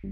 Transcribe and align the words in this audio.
Hallå, 0.00 0.10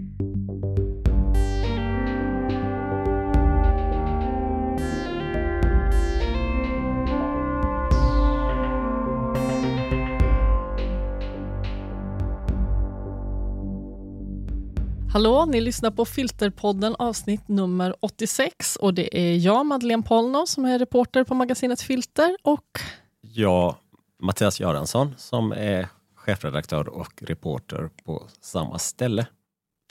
ni 15.45 15.61
lyssnar 15.61 15.91
på 15.91 16.05
Filterpodden 16.05 16.97
avsnitt 16.99 17.49
nummer 17.49 17.95
86 18.01 18.77
och 18.77 18.95
det 18.95 19.19
är 19.19 19.37
jag, 19.37 19.67
Madeleine 19.67 20.03
Polno, 20.03 20.47
som 20.47 20.65
är 20.65 20.79
reporter 20.79 21.25
på 21.25 21.35
magasinet 21.35 21.81
Filter 21.81 22.37
och 22.43 22.79
jag, 23.21 23.77
Mattias 24.23 24.61
Göransson, 24.61 25.15
som 25.19 25.53
är 25.53 25.89
chefredaktör 26.15 26.89
och 26.89 27.23
reporter 27.23 27.91
på 28.05 28.27
samma 28.41 28.79
ställe. 28.79 29.27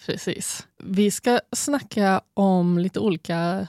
Precis. 0.05 0.67
Vi 0.83 1.11
ska 1.11 1.39
snacka 1.51 2.21
om 2.33 2.77
lite 2.77 2.99
olika 2.99 3.67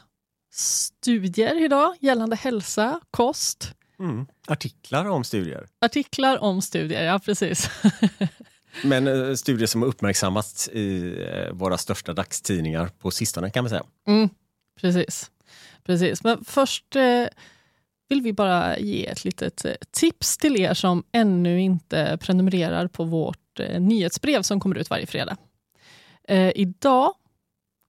studier 0.53 1.65
idag 1.65 1.97
gällande 2.01 2.37
hälsa, 2.37 3.01
kost. 3.11 3.73
Mm. 3.99 4.27
Artiklar 4.47 5.05
om 5.05 5.25
studier. 5.25 5.67
Artiklar 5.81 6.39
om 6.43 6.63
studier, 6.63 7.05
ja 7.05 7.19
precis. 7.19 7.71
Men 8.85 9.07
eh, 9.07 9.35
studier 9.35 9.67
som 9.67 9.83
har 9.83 9.89
uppmärksammats 9.89 10.69
i 10.69 11.17
eh, 11.29 11.53
våra 11.53 11.79
största 11.79 12.13
dagstidningar 12.13 12.89
på 12.99 13.11
sistone 13.11 13.51
kan 13.51 13.65
man 13.65 13.71
säga. 13.71 13.85
Mm, 14.09 14.29
precis. 14.81 15.31
precis. 15.85 16.25
Men 16.25 16.45
först 16.45 16.97
eh, 16.97 17.27
vill 18.09 18.23
vi 18.23 18.33
bara 18.33 18.79
ge 18.79 19.07
ett 19.07 19.25
litet 19.25 19.67
tips 19.91 20.39
till 20.39 20.57
er 20.57 20.75
som 20.75 21.05
ännu 21.13 21.61
inte 21.61 22.19
prenumererar 22.21 22.87
på 22.87 23.05
vårt 23.05 23.39
nyhetsbrev 23.79 24.43
som 24.43 24.61
kommer 24.61 24.79
ut 24.79 24.91
varje 24.91 25.07
fredag. 25.07 25.37
Eh, 26.29 26.53
idag 26.55 27.15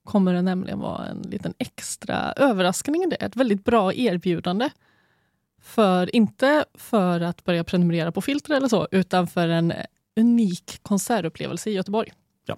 kommer 0.03 0.33
det 0.33 0.41
nämligen 0.41 0.79
vara 0.79 1.05
en 1.05 1.21
liten 1.21 1.53
extra 1.57 2.31
överraskning. 2.31 3.09
Det 3.09 3.21
är 3.21 3.27
ett 3.27 3.35
väldigt 3.35 3.63
bra 3.63 3.93
erbjudande. 3.93 4.69
För, 5.61 6.15
inte 6.15 6.65
för 6.73 7.21
att 7.21 7.43
börja 7.43 7.63
prenumerera 7.63 8.11
på 8.11 8.21
filter 8.21 8.53
eller 8.53 8.67
så, 8.67 8.87
utan 8.91 9.27
för 9.27 9.47
en 9.47 9.73
unik 10.15 10.79
konsertupplevelse 10.81 11.69
i 11.69 11.73
Göteborg. 11.73 12.11
Ja. 12.45 12.57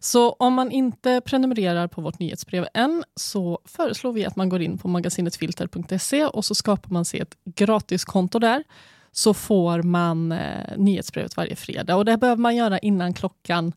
Så 0.00 0.32
om 0.32 0.54
man 0.54 0.70
inte 0.70 1.20
prenumererar 1.24 1.88
på 1.88 2.00
vårt 2.00 2.18
nyhetsbrev 2.18 2.66
än 2.74 3.04
så 3.16 3.60
föreslår 3.64 4.12
vi 4.12 4.24
att 4.24 4.36
man 4.36 4.48
går 4.48 4.62
in 4.62 4.78
på 4.78 4.88
magasinetfilter.se 4.88 6.26
och 6.26 6.44
så 6.44 6.54
skapar 6.54 6.90
man 6.90 7.04
sig 7.04 7.20
ett 7.20 7.36
gratiskonto 7.44 8.38
där 8.38 8.64
så 9.12 9.34
får 9.34 9.82
man 9.82 10.32
eh, 10.32 10.76
nyhetsbrevet 10.76 11.36
varje 11.36 11.56
fredag. 11.56 11.96
Och 11.96 12.04
Det 12.04 12.16
behöver 12.16 12.42
man 12.42 12.56
göra 12.56 12.78
innan 12.78 13.14
klockan 13.14 13.72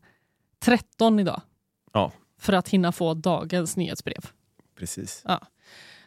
13 0.66 1.20
idag. 1.20 1.40
Ja. 1.92 2.12
För 2.38 2.52
att 2.52 2.68
hinna 2.68 2.92
få 2.92 3.14
dagens 3.14 3.76
nyhetsbrev. 3.76 4.26
Precis. 4.78 5.22
Ja. 5.24 5.40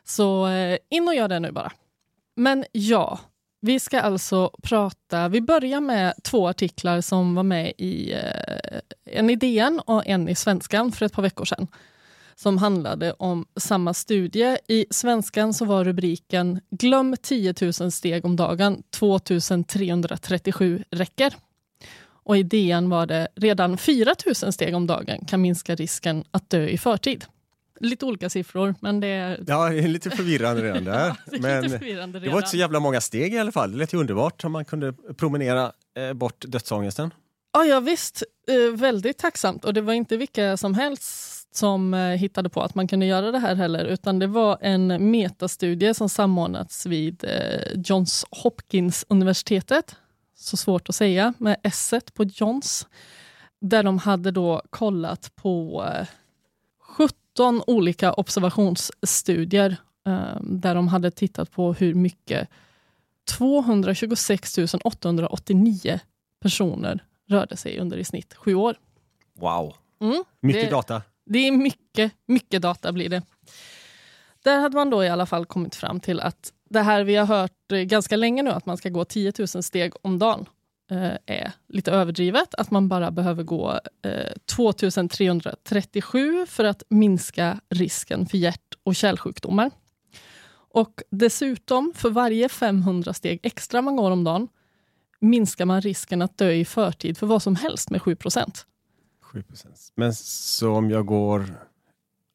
Så 0.04 0.48
eh, 0.48 0.78
in 0.90 1.08
och 1.08 1.16
gör 1.16 1.28
det 1.28 1.40
nu 1.40 1.52
bara. 1.52 1.72
Men 2.36 2.66
ja, 2.72 3.20
vi 3.62 3.80
ska 3.80 4.02
alltså 4.02 4.52
prata... 4.64 5.28
Vi 5.28 5.42
börjar 5.42 5.80
med 5.80 6.14
två 6.24 6.48
artiklar 6.48 7.02
som 7.02 7.36
var 7.36 7.44
med 7.44 7.74
i 7.78 8.14
eh, 8.14 8.80
en 9.06 9.30
i 9.30 9.36
DN 9.36 9.82
och 9.86 10.08
en 10.08 10.30
i 10.30 10.36
Svenskan 10.36 10.92
för 10.92 11.06
ett 11.06 11.14
par 11.14 11.24
veckor 11.24 11.46
sedan 11.46 11.68
som 12.36 12.58
handlade 12.58 13.14
om 13.14 13.46
samma 13.56 13.94
studie. 13.94 14.58
I 14.68 14.86
Svenskan 14.90 15.54
så 15.54 15.66
var 15.66 15.84
rubriken 15.84 16.62
Glöm 16.70 17.16
10 17.22 17.54
000 17.62 17.92
steg 17.92 18.26
om 18.26 18.36
dagen, 18.36 18.84
2 18.92 19.20
337 19.20 20.84
räcker. 20.92 21.34
Och 22.30 22.38
i 22.38 22.44
DN 22.44 22.90
var 22.90 23.06
det 23.06 23.28
redan 23.36 23.78
4 23.78 24.14
000 24.44 24.54
steg 24.54 24.76
om 24.76 24.88
dagen 24.88 25.26
kan 25.26 25.42
minska 25.42 25.76
risken 25.76 26.24
att 26.32 26.50
dö 26.50 26.68
i 26.68 26.78
förtid 26.78 27.26
lite 27.80 28.06
olika 28.06 28.30
siffror, 28.30 28.76
men 28.80 29.00
det 29.00 29.08
är... 29.08 29.44
Ja, 29.48 29.70
det 29.70 29.80
är 29.80 29.88
lite 29.88 30.10
förvirrande 30.10 30.64
redan 30.64 30.84
där. 30.86 31.06
ja, 31.08 31.16
det, 31.26 31.40
men 31.40 31.70
förvirrande 31.70 32.20
det 32.20 32.30
var 32.30 32.38
inte 32.38 32.50
så 32.50 32.58
jävla 32.58 32.80
många 32.80 33.02
steg 33.02 33.34
i 33.34 33.38
alla 33.38 33.52
fall. 33.52 33.72
Det 33.72 33.78
lät 33.78 33.94
ju 33.94 33.98
underbart 33.98 34.44
om 34.44 34.52
man 34.52 34.66
kunde 34.66 34.94
promenera 35.18 35.72
eh, 35.98 36.14
bort 36.14 36.46
dödsångesten. 36.48 37.14
Ja, 37.54 37.66
ja 37.66 37.80
visst. 37.80 38.24
Eh, 38.48 38.80
väldigt 38.80 39.18
tacksamt. 39.18 39.66
Och 39.66 39.74
det 39.74 39.82
var 39.82 39.94
inte 39.94 40.18
vilka 40.18 40.58
som 40.58 40.74
helst 40.74 41.48
som 41.56 41.94
eh, 41.94 42.00
hittade 42.00 42.50
på 42.50 42.62
att 42.62 42.76
man 42.76 42.88
kunde 42.88 43.06
göra 43.06 43.32
det 43.32 43.40
här 43.40 43.56
heller, 43.56 43.86
utan 43.86 44.20
det 44.20 44.28
var 44.28 44.58
en 44.62 45.12
metastudie 45.12 45.94
som 45.94 46.10
samordnats 46.10 46.86
vid 46.86 47.26
Johns 47.76 48.26
Hopkins 48.32 49.06
universitetet. 49.10 49.96
Så 50.40 50.58
svårt 50.58 50.90
att 50.90 50.96
säga 50.96 51.34
med 51.38 51.58
s 51.64 51.94
på 52.14 52.24
Johns. 52.24 52.88
Där 53.62 53.84
de 53.84 53.98
hade 53.98 54.32
då 54.32 54.62
kollat 54.70 55.36
på 55.36 55.86
eh, 55.94 56.08
17 56.80 57.64
olika 57.68 58.14
observationsstudier 58.14 59.78
eh, 60.08 60.42
där 60.42 60.76
de 60.76 60.88
hade 60.88 61.12
tittat 61.12 61.52
på 61.52 61.74
hur 61.74 61.94
mycket 61.94 62.50
226 63.38 64.58
889 64.84 66.00
personer 66.42 67.04
rörde 67.28 67.58
sig 67.58 67.80
under 67.80 67.98
i 67.98 68.04
snitt 68.04 68.34
sju 68.34 68.56
år. 68.56 68.76
Wow! 69.34 69.76
Mm, 70.02 70.24
mycket 70.40 70.64
det, 70.64 70.70
data. 70.70 71.02
Det 71.26 71.40
är 71.40 71.52
mycket, 71.52 72.14
mycket 72.26 72.62
data 72.62 72.92
blir 72.92 73.10
det. 73.10 73.22
Där 74.44 74.60
hade 74.60 74.76
man 74.76 74.90
då 74.90 75.04
i 75.04 75.10
alla 75.10 75.26
fall 75.26 75.46
kommit 75.46 75.76
fram 75.76 76.00
till 76.00 76.20
att 76.20 76.54
det 76.70 76.82
här 76.82 77.04
vi 77.04 77.16
har 77.16 77.26
hört 77.26 77.72
eh, 77.72 77.80
ganska 77.80 78.16
länge 78.16 78.44
nu, 78.44 78.50
att 78.50 78.66
man 78.66 78.78
ska 78.78 78.90
gå 78.90 79.06
10 79.06 79.34
000 79.40 79.48
steg 79.48 79.94
om 80.02 80.20
dagen 80.20 80.46
eh, 80.92 81.12
är 81.26 81.52
lite 81.68 81.92
överdrivet. 81.92 82.56
Att 82.56 82.72
man 82.72 82.88
bara 82.88 83.12
behöver 83.12 83.44
gå 83.44 83.80
eh, 84.06 84.34
2337 84.46 86.46
för 86.46 86.64
att 86.64 86.84
minska 86.90 87.60
risken 87.70 88.26
för 88.26 88.38
hjärt 88.38 88.76
och 88.84 88.96
kärlsjukdomar. 88.96 89.72
Och 90.72 91.02
dessutom, 91.10 91.94
för 91.96 92.10
varje 92.10 92.50
500 92.50 93.14
steg 93.14 93.40
extra 93.44 93.82
man 93.82 93.96
går 93.96 94.12
om 94.12 94.24
dagen 94.24 94.48
minskar 95.20 95.66
man 95.66 95.82
risken 95.82 96.22
att 96.22 96.38
dö 96.38 96.52
i 96.52 96.66
förtid 96.66 97.18
för 97.18 97.28
vad 97.28 97.44
som 97.44 97.56
helst 97.56 97.90
med 97.90 98.02
7% 98.02 98.66
7% 99.34 99.92
Men 99.96 100.14
så 100.14 100.72
om 100.72 100.90
jag 100.90 101.06
går 101.06 101.69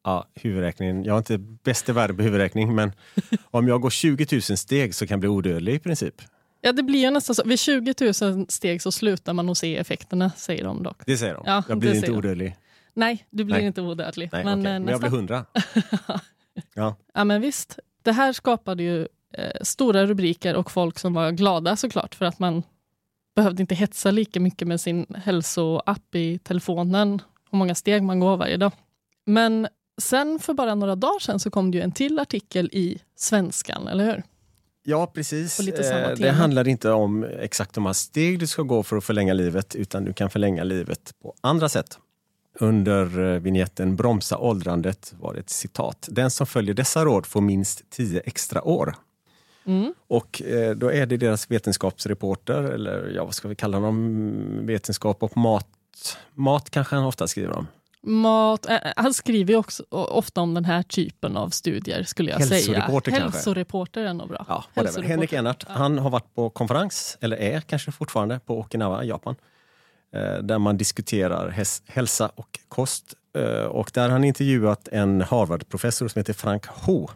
Ja, 0.05 0.27
huvudräkningen. 0.35 1.03
Jag 1.03 1.13
är 1.13 1.17
inte 1.17 1.37
bäst 1.37 1.89
i 1.89 1.91
världen 1.91 2.17
på 2.17 2.23
huvudräkning, 2.23 2.75
men 2.75 2.91
om 3.51 3.67
jag 3.67 3.81
går 3.81 3.89
20 3.89 4.27
000 4.31 4.41
steg 4.41 4.95
så 4.95 5.07
kan 5.07 5.13
jag 5.15 5.19
bli 5.19 5.29
odödlig 5.29 5.73
i 5.73 5.79
princip. 5.79 6.21
Ja, 6.61 6.71
det 6.71 6.83
blir 6.83 6.99
ju 6.99 7.11
nästan 7.11 7.35
så. 7.35 7.43
Vid 7.45 7.59
20 7.59 7.93
000 8.21 8.45
steg 8.49 8.81
så 8.81 8.91
slutar 8.91 9.33
man 9.33 9.49
att 9.49 9.57
se 9.57 9.77
effekterna, 9.77 10.31
säger 10.31 10.63
de 10.63 10.83
dock. 10.83 11.01
Det 11.05 11.17
säger 11.17 11.33
de? 11.33 11.43
Ja, 11.45 11.63
jag 11.69 11.77
blir 11.77 11.95
inte 11.95 12.11
odödlig? 12.11 12.55
Nej, 12.93 13.25
du 13.29 13.43
blir 13.43 13.55
Nej. 13.55 13.65
inte 13.65 13.81
odödlig. 13.81 14.29
Nej, 14.31 14.45
men, 14.45 14.59
okay. 14.59 14.79
men 14.79 14.87
jag 14.87 14.99
blir 14.99 15.09
100? 15.09 15.45
ja. 16.73 16.95
ja, 17.13 17.23
men 17.23 17.41
visst. 17.41 17.79
Det 18.03 18.11
här 18.11 18.33
skapade 18.33 18.83
ju 18.83 19.07
eh, 19.33 19.61
stora 19.61 20.05
rubriker 20.05 20.55
och 20.55 20.71
folk 20.71 20.99
som 20.99 21.13
var 21.13 21.31
glada 21.31 21.75
såklart 21.75 22.15
för 22.15 22.25
att 22.25 22.39
man 22.39 22.63
behövde 23.35 23.63
inte 23.63 23.75
hetsa 23.75 24.11
lika 24.11 24.39
mycket 24.39 24.67
med 24.67 24.81
sin 24.81 25.05
hälsoapp 25.23 26.15
i 26.15 26.39
telefonen, 26.39 27.21
hur 27.51 27.57
många 27.57 27.75
steg 27.75 28.03
man 28.03 28.19
går 28.19 28.37
varje 28.37 28.57
dag. 28.57 28.71
Men 29.25 29.67
sen 30.01 30.39
för 30.39 30.53
bara 30.53 30.75
några 30.75 30.95
dagar 30.95 31.19
sedan 31.19 31.39
så 31.39 31.51
kom 31.51 31.71
det 31.71 31.77
ju 31.77 31.83
en 31.83 31.91
till 31.91 32.19
artikel 32.19 32.69
i 32.73 32.99
Svenskan, 33.15 33.87
eller 33.87 34.05
hur? 34.05 34.23
Ja, 34.83 35.07
precis. 35.07 35.59
Eh, 35.59 36.09
det 36.17 36.31
handlar 36.31 36.67
inte 36.67 36.91
om 36.91 37.23
exakt 37.23 37.77
hur 37.77 37.81
många 37.81 37.93
steg 37.93 38.39
du 38.39 38.47
ska 38.47 38.61
gå 38.61 38.83
för 38.83 38.97
att 38.97 39.03
förlänga 39.03 39.33
livet, 39.33 39.75
utan 39.75 40.05
du 40.05 40.13
kan 40.13 40.29
förlänga 40.29 40.63
livet 40.63 41.13
på 41.21 41.33
andra 41.41 41.69
sätt. 41.69 41.99
Under 42.59 43.33
eh, 43.33 43.39
vignetten 43.39 43.95
Bromsa 43.95 44.37
åldrandet 44.37 45.13
var 45.19 45.33
det 45.33 45.39
ett 45.39 45.49
citat. 45.49 46.07
Den 46.11 46.31
som 46.31 46.47
följer 46.47 46.73
dessa 46.73 47.05
råd 47.05 47.25
får 47.25 47.41
minst 47.41 47.89
tio 47.89 48.21
extra 48.25 48.63
år. 48.63 48.95
Mm. 49.65 49.93
Och 50.07 50.41
eh, 50.41 50.75
då 50.75 50.91
är 50.91 51.05
det 51.05 51.17
deras 51.17 51.51
vetenskapsreporter, 51.51 52.63
eller 52.63 53.11
ja, 53.15 53.25
vad 53.25 53.33
ska 53.33 53.47
vi 53.47 53.55
kalla 53.55 53.79
dem, 53.79 54.65
vetenskap 54.65 55.23
och 55.23 55.37
mat. 55.37 55.67
Mat 56.33 56.69
kanske 56.69 56.95
han 56.95 57.05
ofta 57.05 57.27
skriver 57.27 57.57
om. 57.57 57.67
Mat, 58.05 58.65
han 58.95 59.13
skriver 59.13 59.53
ju 59.53 59.59
också 59.59 59.83
ofta 59.89 60.41
om 60.41 60.53
den 60.53 60.65
här 60.65 60.83
typen 60.83 61.37
av 61.37 61.49
studier 61.49 62.03
skulle 62.03 62.31
jag 62.31 62.39
Hälsoreporter 62.39 63.11
säga. 63.11 63.23
Hälsoreporter 63.23 64.01
är 64.01 64.13
nog 64.13 64.27
bra. 64.29 64.45
Ja, 64.73 64.83
Henrik 65.03 65.33
Enart, 65.33 65.65
ja. 65.67 65.73
han 65.73 65.97
har 65.97 66.09
varit 66.09 66.35
på 66.35 66.49
konferens, 66.49 67.17
eller 67.21 67.37
är 67.37 67.61
kanske 67.61 67.91
fortfarande 67.91 68.39
på 68.39 68.59
Okinawa, 68.59 69.03
Japan. 69.03 69.35
Eh, 70.15 70.37
där 70.43 70.59
man 70.59 70.77
diskuterar 70.77 71.65
hälsa 71.87 72.31
och 72.35 72.59
kost. 72.67 73.13
Eh, 73.37 73.65
och 73.65 73.91
där 73.93 74.01
har 74.01 74.09
han 74.09 74.23
intervjuat 74.23 74.87
en 74.87 75.21
Harvard-professor 75.21 76.07
som 76.07 76.19
heter 76.19 76.33
Frank 76.33 76.65
Ho. 76.65 77.07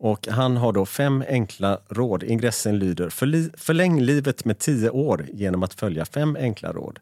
Och 0.00 0.28
han 0.28 0.56
har 0.56 0.72
då 0.72 0.86
fem 0.86 1.24
enkla 1.28 1.78
råd. 1.88 2.22
Ingressen 2.22 2.78
lyder 2.78 3.10
Förläng 3.56 4.00
livet 4.00 4.44
med 4.44 4.58
tio 4.58 4.90
år 4.90 5.26
genom 5.32 5.62
att 5.62 5.74
följa 5.74 6.04
fem 6.04 6.36
enkla 6.40 6.72
råd. 6.72 6.98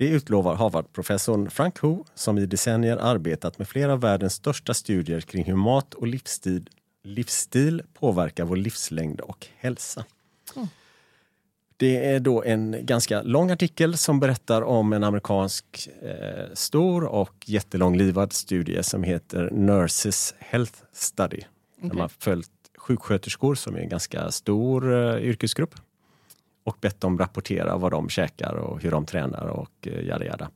Det 0.00 0.08
utlovar 0.08 0.54
Harvard-professorn 0.54 1.50
Frank 1.50 1.78
Ho 1.78 2.04
som 2.14 2.38
i 2.38 2.46
decennier 2.46 2.96
arbetat 2.96 3.58
med 3.58 3.68
flera 3.68 3.92
av 3.92 4.00
världens 4.00 4.34
största 4.34 4.74
studier 4.74 5.20
kring 5.20 5.44
hur 5.44 5.54
mat 5.54 5.94
och 5.94 6.06
livsstil, 6.06 6.68
livsstil 7.04 7.82
påverkar 7.94 8.44
vår 8.44 8.56
livslängd 8.56 9.20
och 9.20 9.46
hälsa. 9.56 10.04
Mm. 10.56 10.68
Det 11.76 12.06
är 12.06 12.20
då 12.20 12.42
en 12.42 12.76
ganska 12.86 13.22
lång 13.22 13.50
artikel 13.50 13.96
som 13.96 14.20
berättar 14.20 14.62
om 14.62 14.92
en 14.92 15.04
amerikansk 15.04 15.88
eh, 16.02 16.54
stor 16.54 17.04
och 17.04 17.34
jättelånglivad 17.46 18.32
studie 18.32 18.82
som 18.82 19.02
heter 19.02 19.50
Nurses 19.52 20.34
Health 20.38 20.78
Study. 20.92 21.42
Okay. 21.76 21.88
De 21.88 22.00
har 22.00 22.08
följt 22.08 22.50
sjuksköterskor 22.78 23.54
som 23.54 23.76
är 23.76 23.80
en 23.80 23.88
ganska 23.88 24.30
stor 24.30 24.92
eh, 24.92 25.22
yrkesgrupp 25.22 25.74
och 26.64 26.76
bett 26.80 27.00
dem 27.00 27.18
rapportera 27.18 27.76
vad 27.76 27.92
de 27.92 28.08
käkar 28.08 28.54
och 28.54 28.82
hur 28.82 28.90
de 28.90 29.06
tränar 29.06 29.46
och 29.46 29.72
eh, 29.86 30.06
jada 30.06 30.24
jada. 30.24 30.50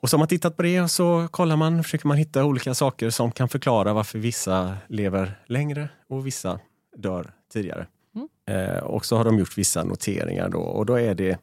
Och 0.00 0.10
så 0.10 0.16
har 0.16 0.18
man 0.18 0.28
tittat 0.28 0.56
på 0.56 0.62
det 0.62 0.80
och 0.80 0.90
så 0.90 1.28
kollar 1.30 1.56
man, 1.56 1.84
försöker 1.84 2.08
man 2.08 2.16
hitta 2.16 2.44
olika 2.44 2.74
saker 2.74 3.10
som 3.10 3.32
kan 3.32 3.48
förklara 3.48 3.92
varför 3.92 4.18
vissa 4.18 4.76
lever 4.86 5.40
längre 5.46 5.88
och 6.08 6.26
vissa 6.26 6.60
dör 6.96 7.32
tidigare. 7.52 7.86
Mm. 8.14 8.28
Eh, 8.46 8.78
och 8.78 9.06
så 9.06 9.16
har 9.16 9.24
de 9.24 9.38
gjort 9.38 9.58
vissa 9.58 9.84
noteringar 9.84 10.48
då 10.48 10.60
och 10.60 10.86
då 10.86 10.98
är 10.98 11.14
det 11.14 11.38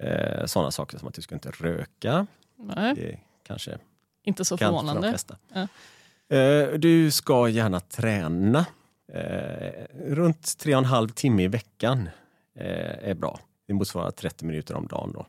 eh, 0.00 0.46
sådana 0.46 0.70
saker 0.70 0.98
som 0.98 1.08
att 1.08 1.14
du 1.14 1.22
ska 1.22 1.34
inte 1.34 1.50
röka. 1.50 2.26
Nej. 2.56 2.94
Det 2.94 3.18
kanske 3.46 3.78
inte 4.22 4.44
så 4.44 4.56
förvånande. 4.56 5.16
Ja. 5.54 5.68
Eh, 6.36 6.68
du 6.78 7.10
ska 7.10 7.48
gärna 7.48 7.80
träna. 7.80 8.66
Eh, 9.12 9.86
runt 10.06 10.58
tre 10.58 10.74
och 10.74 10.78
en 10.78 10.84
halv 10.84 11.08
timme 11.08 11.42
i 11.42 11.48
veckan 11.48 12.08
är 12.54 13.14
bra. 13.14 13.40
Det 13.66 13.74
motsvarar 13.74 14.10
30 14.10 14.44
minuter 14.44 14.74
om 14.74 14.86
dagen. 14.86 15.12
Då. 15.12 15.26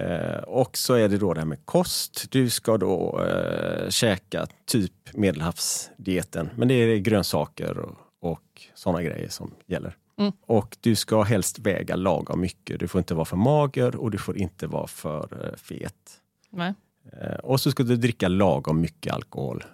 Eh, 0.00 0.38
och 0.38 0.76
så 0.76 0.94
är 0.94 1.08
det 1.08 1.18
då 1.18 1.34
det 1.34 1.40
här 1.40 1.46
med 1.46 1.66
kost. 1.66 2.30
Du 2.30 2.50
ska 2.50 2.78
då 2.78 3.22
eh, 3.22 3.90
käka 3.90 4.46
typ 4.64 4.92
medelhavsdieten, 5.12 6.50
men 6.56 6.68
det 6.68 6.74
är 6.74 6.96
grönsaker 6.96 7.78
och, 7.78 7.96
och 8.20 8.62
sådana 8.74 9.02
grejer 9.02 9.28
som 9.28 9.54
gäller. 9.66 9.96
Mm. 10.16 10.32
Och 10.40 10.76
du 10.80 10.96
ska 10.96 11.22
helst 11.22 11.58
väga 11.58 11.96
lagom 11.96 12.40
mycket. 12.40 12.80
Du 12.80 12.88
får 12.88 12.98
inte 12.98 13.14
vara 13.14 13.24
för 13.24 13.36
mager 13.36 13.96
och 13.96 14.10
du 14.10 14.18
får 14.18 14.36
inte 14.36 14.66
vara 14.66 14.86
för 14.86 15.46
eh, 15.46 15.56
fet. 15.56 16.20
Nej. 16.50 16.74
Eh, 17.12 17.34
och 17.34 17.60
så 17.60 17.70
ska 17.70 17.82
du 17.82 17.96
dricka 17.96 18.28
lagom 18.28 18.80
mycket 18.80 19.12
alkohol. 19.12 19.64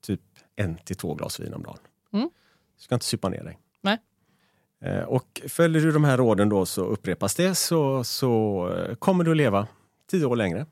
Typ 0.00 0.20
en 0.56 0.76
till 0.76 0.96
två 0.96 1.14
glas 1.14 1.40
vin 1.40 1.54
om 1.54 1.62
dagen. 1.62 1.78
Mm. 2.12 2.30
Du 2.76 2.82
ska 2.82 2.94
inte 2.94 3.06
supa 3.06 3.28
ner 3.28 3.44
dig. 3.44 3.58
Eh, 4.80 5.02
och 5.02 5.40
följer 5.48 5.82
du 5.82 5.92
de 5.92 6.04
här 6.04 6.16
råden 6.16 6.48
då 6.48 6.66
så 6.66 6.84
upprepas 6.84 7.34
det 7.34 7.54
så, 7.54 8.04
så 8.04 8.64
eh, 8.76 8.94
kommer 8.94 9.24
du 9.24 9.30
att 9.30 9.36
leva 9.36 9.66
tio 10.10 10.24
år 10.24 10.36
längre. 10.36 10.66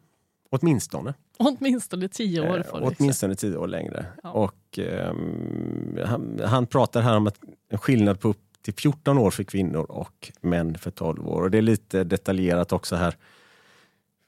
Åtminstone. 0.51 1.15
Åtminstone 1.39 2.09
tio 2.09 2.41
år. 2.41 2.63
Får 2.63 2.83
eh, 2.83 2.93
åtminstone 2.99 3.35
tio 3.35 3.57
år 3.57 3.67
längre. 3.67 4.07
Ja. 4.23 4.31
Och, 4.31 4.79
um, 4.79 5.99
han, 6.05 6.41
han, 6.45 6.67
pratar 6.67 7.01
här 7.01 7.17
om 7.17 7.27
att 7.27 7.39
en 7.69 7.79
skillnad 7.79 8.21
på 8.21 8.29
upp 8.29 8.41
till 8.63 8.75
14 8.75 9.19
år 9.19 9.31
för 9.31 9.45
kvinnor 9.45 9.91
och 9.91 10.33
män 10.41 10.79
för 10.79 10.91
12 10.91 11.29
år. 11.29 11.43
Och 11.43 11.51
det 11.51 11.59
är 11.59 11.63
lite 11.63 12.05
detaljerat 12.05 12.73
också 12.73 12.97
här. 12.97 13.15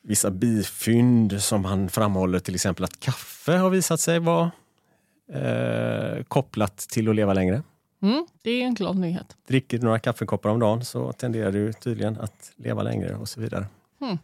Vissa 0.03 0.31
bifynd 0.31 1.43
som 1.43 1.65
han 1.65 1.89
framhåller, 1.89 2.39
till 2.39 2.55
exempel 2.55 2.85
att 2.85 3.01
kaffe 3.01 3.53
har 3.53 3.71
visat 3.71 4.01
sig 4.01 4.19
vara 4.19 4.51
eh, 5.33 6.23
kopplat 6.25 6.77
till 6.79 7.09
att 7.09 7.17
leva 7.17 7.33
längre. 7.33 7.63
Mm, 8.01 8.27
det 8.43 8.51
är 8.51 8.65
en 8.65 8.75
glad 8.75 8.97
nyhet. 8.97 9.37
Dricker 9.47 9.79
du 9.79 9.85
några 9.85 9.99
kaffekoppar 9.99 10.51
om 10.51 10.59
dagen 10.59 10.85
så 10.85 11.13
tenderar 11.13 11.53
du 11.53 11.73
tydligen 11.73 12.21
att 12.21 12.53
leva 12.57 12.83
längre 12.83 13.15
och 13.15 13.29
så 13.29 13.41
vidare. 13.41 13.67
Mm. 14.01 14.19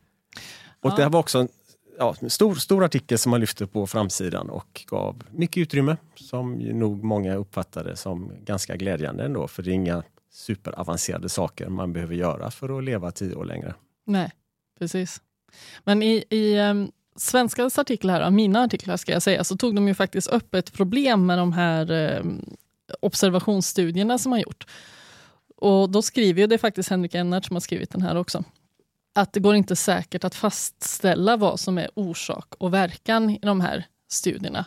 Och 0.81 0.91
ja. 0.91 0.97
Det 0.97 1.03
här 1.03 1.11
var 1.11 1.21
också 1.21 1.38
en 1.38 1.49
ja, 1.99 2.15
stor, 2.29 2.55
stor 2.55 2.85
artikel 2.85 3.19
som 3.19 3.31
man 3.31 3.41
lyfte 3.41 3.67
på 3.67 3.87
framsidan 3.87 4.50
och 4.50 4.85
gav 4.87 5.23
mycket 5.31 5.56
utrymme 5.61 5.97
som 6.15 6.55
nog 6.55 7.05
många 7.05 7.35
uppfattade 7.35 7.97
som 7.97 8.32
ganska 8.44 8.76
glädjande 8.76 9.25
ändå. 9.25 9.49
För 9.49 9.62
det 9.62 9.71
är 9.71 9.75
inga 9.75 10.03
superavancerade 10.32 11.29
saker 11.29 11.69
man 11.69 11.93
behöver 11.93 12.15
göra 12.15 12.50
för 12.50 12.79
att 12.79 12.85
leva 12.85 13.11
tio 13.11 13.35
år 13.35 13.44
längre. 13.44 13.75
Nej, 14.05 14.31
precis. 14.79 15.23
Men 15.85 16.03
i, 16.03 16.25
i 16.31 16.61
um, 16.61 16.93
Svenskas 17.17 17.79
artiklar, 17.79 18.31
mina 18.31 18.62
artiklar 18.62 18.97
ska 18.97 19.12
jag 19.12 19.23
säga, 19.23 19.44
så 19.44 19.56
tog 19.56 19.75
de 19.75 19.88
ju 19.88 19.94
faktiskt 19.94 20.29
upp 20.29 20.55
ett 20.55 20.73
problem 20.73 21.27
med 21.27 21.38
de 21.38 21.53
här 21.53 21.91
um, 22.20 22.56
observationsstudierna 23.00 24.19
som 24.19 24.32
har 24.32 24.38
gjort. 24.38 24.67
Och 25.56 25.91
då 25.91 26.02
skriver 26.02 26.41
ju, 26.41 26.46
det 26.46 26.55
är 26.55 26.58
faktiskt 26.58 26.88
Henrik 26.88 27.14
Ennert 27.14 27.44
som 27.44 27.56
har 27.56 27.61
skrivit 27.61 27.91
den 27.91 28.02
här 28.02 28.17
också, 28.17 28.44
att 29.14 29.32
det 29.32 29.41
går 29.41 29.55
inte 29.55 29.76
säkert 29.76 30.25
att 30.25 30.35
fastställa 30.35 31.37
vad 31.37 31.61
som 31.61 31.79
är 31.79 31.91
orsak 31.94 32.55
och 32.58 32.75
verkan 32.75 33.31
i 33.31 33.38
de 33.43 33.61
här 33.61 33.87
studierna. 34.08 34.67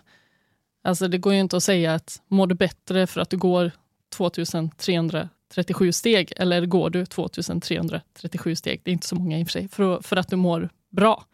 Alltså 0.83 1.07
det 1.07 1.18
går 1.18 1.33
ju 1.33 1.39
inte 1.39 1.57
att 1.57 1.63
säga 1.63 1.94
att 1.94 2.21
mår 2.27 2.47
du 2.47 2.56
bättre 2.56 3.07
för 3.07 3.21
att 3.21 3.29
du 3.29 3.38
går 3.38 3.71
2337 4.15 5.91
steg 5.91 6.33
eller 6.35 6.65
går 6.65 6.89
du 6.89 7.06
2337 7.06 8.56
steg, 8.56 8.81
det 8.83 8.91
är 8.91 8.94
inte 8.94 9.07
så 9.07 9.15
många 9.15 9.39
i 9.39 9.44
och 9.44 9.47
för 9.47 9.51
sig, 9.51 9.68
för, 9.68 10.01
för 10.01 10.15
att 10.15 10.29
du 10.29 10.35
mår 10.35 10.69
bra. 10.89 11.25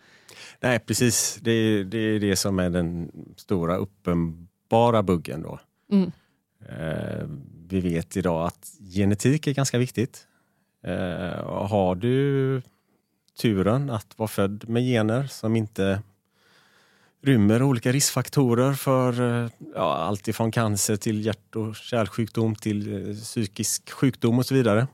Nej 0.60 0.80
precis, 0.80 1.40
det 1.42 1.52
är, 1.52 1.84
det 1.84 1.98
är 1.98 2.20
det 2.20 2.36
som 2.36 2.60
är 2.60 2.70
den 2.70 3.12
stora 3.38 3.76
uppenbara 3.78 5.04
buggen 5.04 5.42
då. 5.42 5.60
Mm. 5.92 6.12
Eh, 6.70 7.26
vi 7.68 7.80
vet 7.80 8.18
idag 8.18 8.48
att 8.48 8.72
genetik 8.94 9.48
är 9.48 9.54
ganska 9.54 9.78
viktigt. 9.78 10.28
Eh, 10.84 11.68
har 11.68 11.96
du 11.96 12.62
turen 13.42 13.90
att 13.90 14.20
vara 14.20 14.28
född 14.28 14.70
med 14.70 14.84
gener 14.84 15.28
som 15.28 15.56
inte 15.56 16.02
rymmer 17.22 17.64
olika 17.64 17.92
riskfaktorer 17.92 18.74
för 18.74 19.22
eh, 19.22 19.50
ja, 19.76 19.96
allt 19.96 20.28
ifrån 20.28 20.52
cancer 20.52 20.96
till 20.96 21.26
hjärt 21.26 21.56
och 21.56 21.76
kärlsjukdom 21.76 22.56
till 22.56 23.16
psykisk 23.24 23.92
sjukdom 23.92 24.40
och 24.40 24.46
så 24.46 24.56
vidare. 24.56 24.88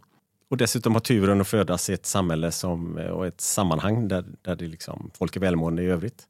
Och 0.50 0.58
dessutom 0.58 0.94
har 0.94 1.00
turen 1.00 1.42
att 1.42 1.48
födas 1.48 1.90
i 1.90 1.94
ett 1.94 2.06
samhälle 2.06 2.52
som, 2.52 2.98
och 2.98 3.28
ett 3.28 3.42
sammanhang 3.42 4.08
där, 4.08 4.26
där 4.42 4.56
det 4.56 4.68
liksom, 4.68 5.12
folk 5.14 5.36
är 5.36 5.40
välmående 5.40 5.84
i 5.84 5.86
övrigt. 5.86 6.28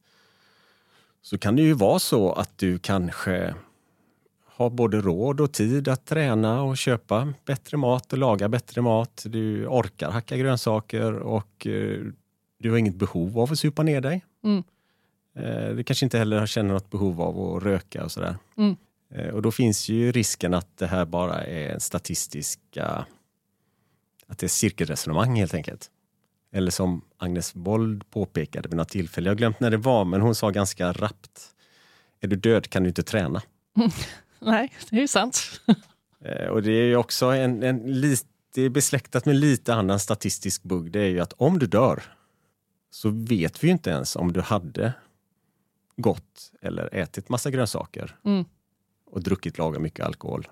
Så 1.22 1.38
kan 1.38 1.56
det 1.56 1.62
ju 1.62 1.72
vara 1.72 1.98
så 1.98 2.32
att 2.32 2.58
du 2.58 2.78
kanske 2.78 3.54
har 4.60 4.70
både 4.70 5.00
råd 5.00 5.40
och 5.40 5.52
tid 5.52 5.88
att 5.88 6.06
träna 6.06 6.62
och 6.62 6.76
köpa 6.76 7.32
bättre 7.44 7.76
mat 7.76 8.12
och 8.12 8.18
laga 8.18 8.48
bättre 8.48 8.82
mat. 8.82 9.26
Du 9.28 9.66
orkar 9.66 10.10
hacka 10.10 10.36
grönsaker 10.36 11.12
och 11.12 11.66
eh, 11.66 12.00
du 12.58 12.70
har 12.70 12.78
inget 12.78 12.94
behov 12.94 13.38
av 13.38 13.52
att 13.52 13.58
supa 13.58 13.82
ner 13.82 14.00
dig. 14.00 14.24
Mm. 14.44 14.62
Eh, 15.36 15.76
du 15.76 15.84
kanske 15.84 16.06
inte 16.06 16.18
heller 16.18 16.46
känner 16.46 16.74
något 16.74 16.90
behov 16.90 17.20
av 17.20 17.56
att 17.56 17.62
röka 17.62 18.04
och 18.04 18.12
sådär. 18.12 18.36
Mm. 18.56 18.76
Eh, 19.14 19.28
och 19.28 19.42
då 19.42 19.50
finns 19.50 19.88
ju 19.88 20.12
risken 20.12 20.54
att 20.54 20.76
det 20.76 20.86
här 20.86 21.04
bara 21.04 21.44
är 21.44 21.78
statistiska... 21.78 23.06
Att 24.26 24.38
det 24.38 24.46
är 24.46 24.48
cirkelresonemang 24.48 25.36
helt 25.36 25.54
enkelt. 25.54 25.90
Eller 26.52 26.70
som 26.70 27.02
Agnes 27.16 27.56
Wold 27.56 28.10
påpekade 28.10 28.68
vid 28.68 28.76
något 28.76 28.88
tillfälle, 28.88 29.28
jag 29.28 29.34
har 29.34 29.38
glömt 29.38 29.60
när 29.60 29.70
det 29.70 29.76
var, 29.76 30.04
men 30.04 30.20
hon 30.20 30.34
sa 30.34 30.50
ganska 30.50 30.92
rappt. 30.92 31.54
Är 32.20 32.28
du 32.28 32.36
död 32.36 32.70
kan 32.70 32.82
du 32.82 32.88
inte 32.88 33.02
träna. 33.02 33.42
Nej, 34.40 34.72
det 34.90 34.96
är 34.96 35.00
ju 35.00 35.08
sant. 35.08 35.60
Eh, 36.24 36.46
och 36.46 36.62
det 36.62 36.72
är 36.72 36.96
också 36.96 37.26
en, 37.26 37.62
en 37.62 38.00
lite 38.00 38.70
besläktat 38.70 39.26
med 39.26 39.36
lite 39.36 39.74
annan 39.74 40.00
statistisk 40.00 40.62
bugg. 40.62 40.92
Det 40.92 41.00
är 41.00 41.08
ju 41.08 41.20
att 41.20 41.32
om 41.32 41.58
du 41.58 41.66
dör 41.66 42.02
så 42.90 43.10
vet 43.10 43.64
vi 43.64 43.68
inte 43.68 43.90
ens 43.90 44.16
om 44.16 44.32
du 44.32 44.40
hade 44.40 44.92
gått 45.96 46.52
eller 46.60 46.94
ätit 46.94 47.28
massa 47.28 47.50
grönsaker 47.50 48.16
mm. 48.24 48.44
och 49.06 49.22
druckit 49.22 49.58
lagom 49.58 49.82
mycket 49.82 50.06
alkohol. 50.06 50.48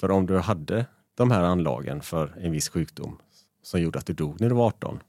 För 0.00 0.10
om 0.10 0.26
du 0.26 0.38
hade 0.38 0.86
de 1.14 1.30
här 1.30 1.42
anlagen 1.42 2.02
för 2.02 2.34
en 2.40 2.52
viss 2.52 2.68
sjukdom 2.68 3.18
som 3.62 3.80
gjorde 3.80 3.98
att 3.98 4.06
du 4.06 4.12
dog 4.12 4.40
när 4.40 4.48
du 4.48 4.54
var 4.54 4.66
18 4.66 5.00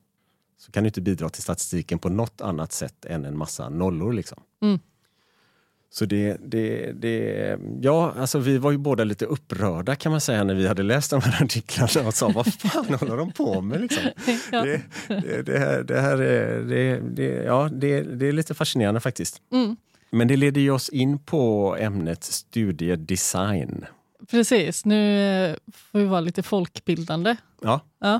så 0.57 0.71
kan 0.71 0.83
du 0.83 0.87
inte 0.87 1.01
bidra 1.01 1.29
till 1.29 1.43
statistiken 1.43 1.99
på 1.99 2.09
något 2.09 2.41
annat 2.41 2.71
sätt 2.71 3.05
än 3.05 3.25
en 3.25 3.37
massa 3.37 3.69
nollor. 3.69 4.13
Liksom. 4.13 4.43
Mm. 4.61 4.79
Så 5.89 6.05
det, 6.05 6.37
det, 6.45 6.91
det, 6.91 7.57
ja, 7.81 8.13
alltså 8.17 8.39
vi 8.39 8.57
var 8.57 8.71
ju 8.71 8.77
båda 8.77 9.03
lite 9.03 9.25
upprörda 9.25 9.95
kan 9.95 10.11
man 10.11 10.21
säga 10.21 10.43
när 10.43 10.53
vi 10.53 10.67
hade 10.67 10.83
läst 10.83 11.11
de 11.11 11.21
här 11.21 11.43
artiklarna 11.43 12.07
och 12.07 12.13
sa 12.13 12.29
vad 12.29 12.53
fan 12.53 12.93
håller 12.99 13.17
de 13.17 13.31
på 13.31 13.61
med? 13.61 13.81
Liksom. 13.81 14.03
Ja. 14.51 14.63
Det, 14.63 14.81
det, 15.07 15.41
det, 15.45 15.59
här, 15.59 15.83
det, 15.83 16.01
här 16.01 16.21
är, 16.21 16.61
det, 16.61 16.99
det, 16.99 17.43
ja, 17.43 17.69
det, 17.71 18.01
det 18.01 18.27
är 18.27 18.31
lite 18.31 18.53
fascinerande 18.53 18.99
faktiskt. 18.99 19.41
Mm. 19.51 19.75
Men 20.09 20.27
det 20.27 20.37
leder 20.37 20.61
ju 20.61 20.71
oss 20.71 20.89
in 20.89 21.19
på 21.19 21.75
ämnet 21.79 22.23
studiedesign. 22.23 23.85
Precis, 24.31 24.85
nu 24.85 25.19
eh, 25.49 25.55
får 25.73 25.99
vi 25.99 26.05
vara 26.05 26.21
lite 26.21 26.43
folkbildande. 26.43 27.35
Ja. 27.61 27.81
ja. 27.99 28.19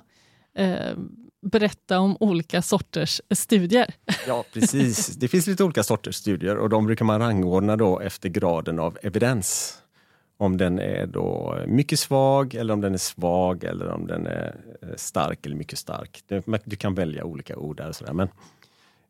Berätta 1.51 1.99
om 1.99 2.17
olika 2.19 2.61
sorters 2.61 3.21
studier. 3.29 3.93
Ja, 4.27 4.45
precis. 4.53 5.07
Det 5.19 5.27
finns 5.27 5.47
lite 5.47 5.63
olika 5.63 5.83
sorters 5.83 6.15
studier 6.15 6.57
och 6.57 6.69
de 6.69 6.85
brukar 6.85 7.05
man 7.05 7.19
rangordna 7.19 7.77
då 7.77 7.99
efter 7.99 8.29
graden 8.29 8.79
av 8.79 8.97
evidens. 9.01 9.77
Om 10.37 10.57
den 10.57 10.79
är 10.79 11.05
då 11.07 11.59
mycket 11.67 11.99
svag 11.99 12.53
eller 12.55 12.73
om 12.73 12.81
den 12.81 12.93
är 12.93 12.97
svag 12.97 13.63
eller 13.63 13.87
om 13.87 14.07
den 14.07 14.27
är 14.27 14.55
eh, 14.81 14.87
stark 14.95 15.45
eller 15.45 15.55
mycket 15.55 15.79
stark. 15.79 16.23
Du 16.63 16.75
kan 16.75 16.95
välja 16.95 17.23
olika 17.23 17.55
ord 17.55 17.77
där. 17.77 17.89
Och 17.89 17.95
sådär. 17.95 18.13
Men 18.13 18.27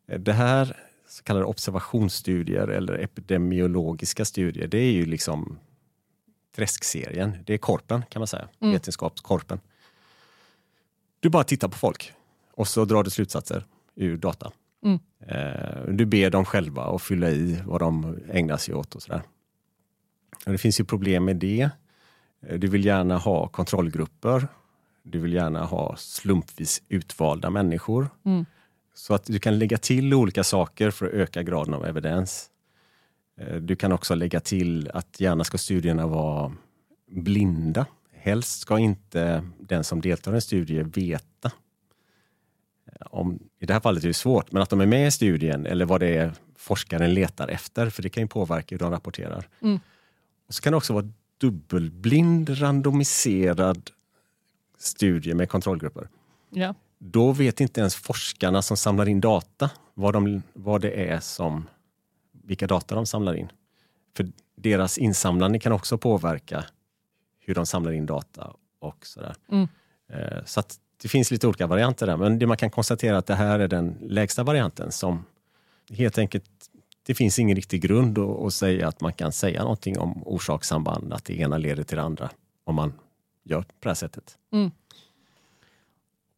eh, 0.08 0.20
det 0.20 0.34
här 0.34 0.77
så 1.08 1.24
kallade 1.24 1.46
observationsstudier 1.46 2.68
eller 2.68 2.94
epidemiologiska 2.94 4.25
studier, 4.25 4.68
det 4.68 4.77
är 4.77 4.92
ju 4.92 5.06
liksom 5.06 5.60
träskserien. 6.56 7.38
Det 7.46 7.54
är 7.54 7.58
korpen 7.58 8.04
kan 8.10 8.20
man 8.20 8.27
säga, 8.27 8.48
mm. 8.60 8.74
vetenskapskorpen. 8.74 9.60
Du 11.20 11.30
bara 11.30 11.44
tittar 11.44 11.68
på 11.68 11.77
folk 11.77 12.13
och 12.55 12.67
så 12.67 12.85
drar 12.85 13.03
du 13.03 13.09
slutsatser 13.09 13.65
ur 13.95 14.17
data. 14.17 14.51
Mm. 14.83 15.00
Eh, 15.19 15.93
du 15.93 16.05
ber 16.05 16.29
dem 16.29 16.45
själva 16.45 16.83
att 16.83 17.01
fylla 17.01 17.29
i 17.29 17.62
vad 17.65 17.81
de 17.81 18.17
ägnar 18.31 18.57
sig 18.57 18.75
åt 18.75 18.95
och 18.95 19.01
sådär. 19.01 19.21
Och 20.45 20.51
det 20.51 20.57
finns 20.57 20.79
ju 20.79 20.83
problem 20.85 21.25
med 21.25 21.35
det. 21.35 21.69
Eh, 22.47 22.59
du 22.59 22.67
vill 22.67 22.85
gärna 22.85 23.17
ha 23.17 23.47
kontrollgrupper. 23.47 24.47
Du 25.03 25.19
vill 25.19 25.33
gärna 25.33 25.65
ha 25.65 25.95
slumpvis 25.97 26.81
utvalda 26.89 27.50
människor. 27.50 28.09
Mm. 28.25 28.45
Så 28.93 29.13
att 29.13 29.25
du 29.25 29.39
kan 29.39 29.59
lägga 29.59 29.77
till 29.77 30.13
olika 30.13 30.43
saker 30.43 30.91
för 30.91 31.05
att 31.05 31.12
öka 31.12 31.43
graden 31.43 31.74
av 31.74 31.85
evidens. 31.85 32.50
Eh, 33.38 33.55
Du 33.55 33.75
kan 33.75 33.91
också 33.91 34.15
lägga 34.15 34.39
till 34.39 34.91
att 34.93 35.19
gärna 35.19 35.43
ska 35.43 35.57
studierna 35.57 36.07
vara 36.07 36.51
blinda. 37.12 37.85
Helst 38.13 38.59
ska 38.59 38.79
inte 38.79 39.43
den 39.59 39.83
som 39.83 40.01
deltar 40.01 40.31
i 40.31 40.35
en 40.35 40.41
studie 40.41 40.83
veta. 40.83 41.51
Om, 43.00 43.40
I 43.60 43.66
det 43.66 43.74
här 43.74 43.80
fallet 43.80 44.04
är 44.04 44.08
det 44.08 44.14
svårt, 44.14 44.52
men 44.52 44.62
att 44.62 44.70
de 44.70 44.82
är 44.82 44.86
med 44.86 45.08
i 45.08 45.12
studien 45.12 45.66
eller 45.66 45.86
vad 45.86 46.00
det 46.00 46.18
är 46.18 46.34
forskaren 46.58 47.14
letar 47.14 47.48
efter, 47.48 47.90
för 47.90 48.04
det 48.04 48.10
kan 48.10 48.24
ju 48.24 48.28
påverka 48.28 48.75
hur 48.75 48.80
de 48.80 48.92
rapporterar. 48.92 49.48
Mm. 49.62 49.80
Och 50.48 50.54
så 50.54 50.62
kan 50.62 50.72
det 50.74 50.78
också 50.78 50.94
vara 50.94 51.10
dubbelblind, 51.38 52.62
randomiserad 52.62 53.90
studie 54.78 55.34
med 55.34 55.50
kontrollgrupper 55.50 56.08
Ja. 56.50 56.75
då 56.98 57.32
vet 57.32 57.62
inte 57.62 57.80
ens 57.80 57.96
forskarna 57.96 58.62
som 58.62 58.78
samlar 58.78 59.10
in 59.10 59.22
data 59.22 59.70
vad, 59.94 60.14
de, 60.14 60.44
vad 60.54 60.82
det 60.82 61.10
är 61.10 61.20
som, 61.20 61.68
vilka 62.44 62.68
data 62.68 62.96
de 62.96 63.06
samlar 63.06 63.34
in. 63.34 63.48
För 64.18 64.28
deras 64.56 64.98
insamlande 64.98 65.60
kan 65.60 65.72
också 65.72 65.98
påverka 65.98 66.66
hur 67.40 67.56
de 67.56 67.66
samlar 67.66 67.92
in 67.92 68.06
data 68.06 68.54
och 68.80 69.06
sådär. 69.06 69.36
Mm. 69.52 69.68
Eh, 70.08 70.44
Så 70.46 70.60
att 70.60 70.80
det 71.05 71.09
finns 71.09 71.31
lite 71.31 71.47
olika 71.47 71.67
varianter 71.67 72.07
där, 72.07 72.17
men 72.17 72.39
det 72.39 72.47
man 72.47 72.57
kan 72.57 72.69
konstatera 72.69 73.17
att 73.17 73.25
det 73.25 73.35
här 73.35 73.59
är 73.59 73.67
den 73.67 73.97
lägsta 74.01 74.43
varianten 74.43 74.91
som 74.91 75.25
helt 75.89 76.17
enkelt, 76.17 76.45
det 77.03 77.13
finns 77.15 77.39
ingen 77.39 77.55
riktig 77.55 77.81
grund 77.81 78.17
att, 78.17 78.39
att 78.39 78.53
säga 78.53 78.88
att 78.88 79.01
man 79.01 79.13
kan 79.13 79.31
säga 79.31 79.62
någonting 79.62 80.00
om 80.00 80.24
orsakssamband, 80.27 81.13
att 81.13 81.25
det 81.25 81.39
ena 81.39 81.57
leder 81.57 81.83
till 81.83 81.97
det 81.97 82.03
andra 82.03 82.29
om 82.63 82.75
man 82.75 82.93
gör 83.43 83.62
på 83.62 83.67
det 83.79 83.89
här 83.89 83.95
sättet. 83.95 84.38
Mm. 84.53 84.71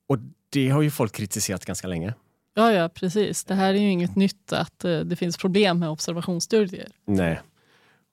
Och 0.07 0.17
det 0.50 0.69
har 0.69 0.81
ju 0.81 0.91
folk 0.91 1.13
kritiserat 1.13 1.65
ganska 1.65 1.88
länge. 1.88 2.13
Ja, 2.53 2.71
ja, 2.71 2.89
precis. 2.89 3.43
Det 3.43 3.55
här 3.55 3.74
är 3.74 3.79
ju 3.79 3.91
inget 3.91 4.15
nytt 4.15 4.53
att 4.53 4.86
eh, 4.86 5.00
det 5.00 5.15
finns 5.15 5.38
problem 5.38 5.79
med 5.79 5.89
observationsstudier. 5.89 6.91
Nej. 7.05 7.41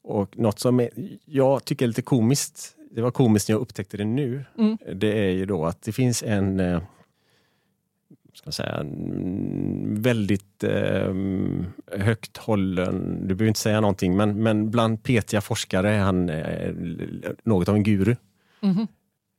Och 0.02 0.38
något 0.38 0.58
som 0.58 0.80
är, 0.80 0.90
jag 1.24 1.64
tycker 1.64 1.84
är 1.84 1.88
lite 1.88 2.02
komiskt, 2.02 2.76
det 2.94 3.02
var 3.02 3.10
komiskt 3.10 3.48
när 3.48 3.54
jag 3.54 3.60
upptäckte 3.60 3.96
det 3.96 4.04
nu, 4.04 4.44
Mm. 4.58 4.78
det 4.94 5.18
är 5.28 5.30
ju 5.30 5.46
då 5.46 5.64
att 5.66 5.82
det 5.82 5.92
finns 5.92 6.22
en, 6.22 6.60
eh, 6.60 6.82
ska 8.34 8.52
säga, 8.52 8.84
väldigt 10.02 10.64
eh, 10.64 11.14
högt 11.98 12.36
hållen, 12.36 13.18
du 13.20 13.34
behöver 13.34 13.48
inte 13.48 13.60
säga 13.60 13.80
någonting, 13.80 14.16
men, 14.16 14.42
men 14.42 14.70
bland 14.70 15.02
petiga 15.02 15.40
forskare 15.40 15.90
är 15.90 16.00
han 16.00 16.28
eh, 16.28 16.74
något 17.44 17.68
av 17.68 17.74
en 17.74 17.82
guru. 17.82 18.16
Mhm. 18.60 18.86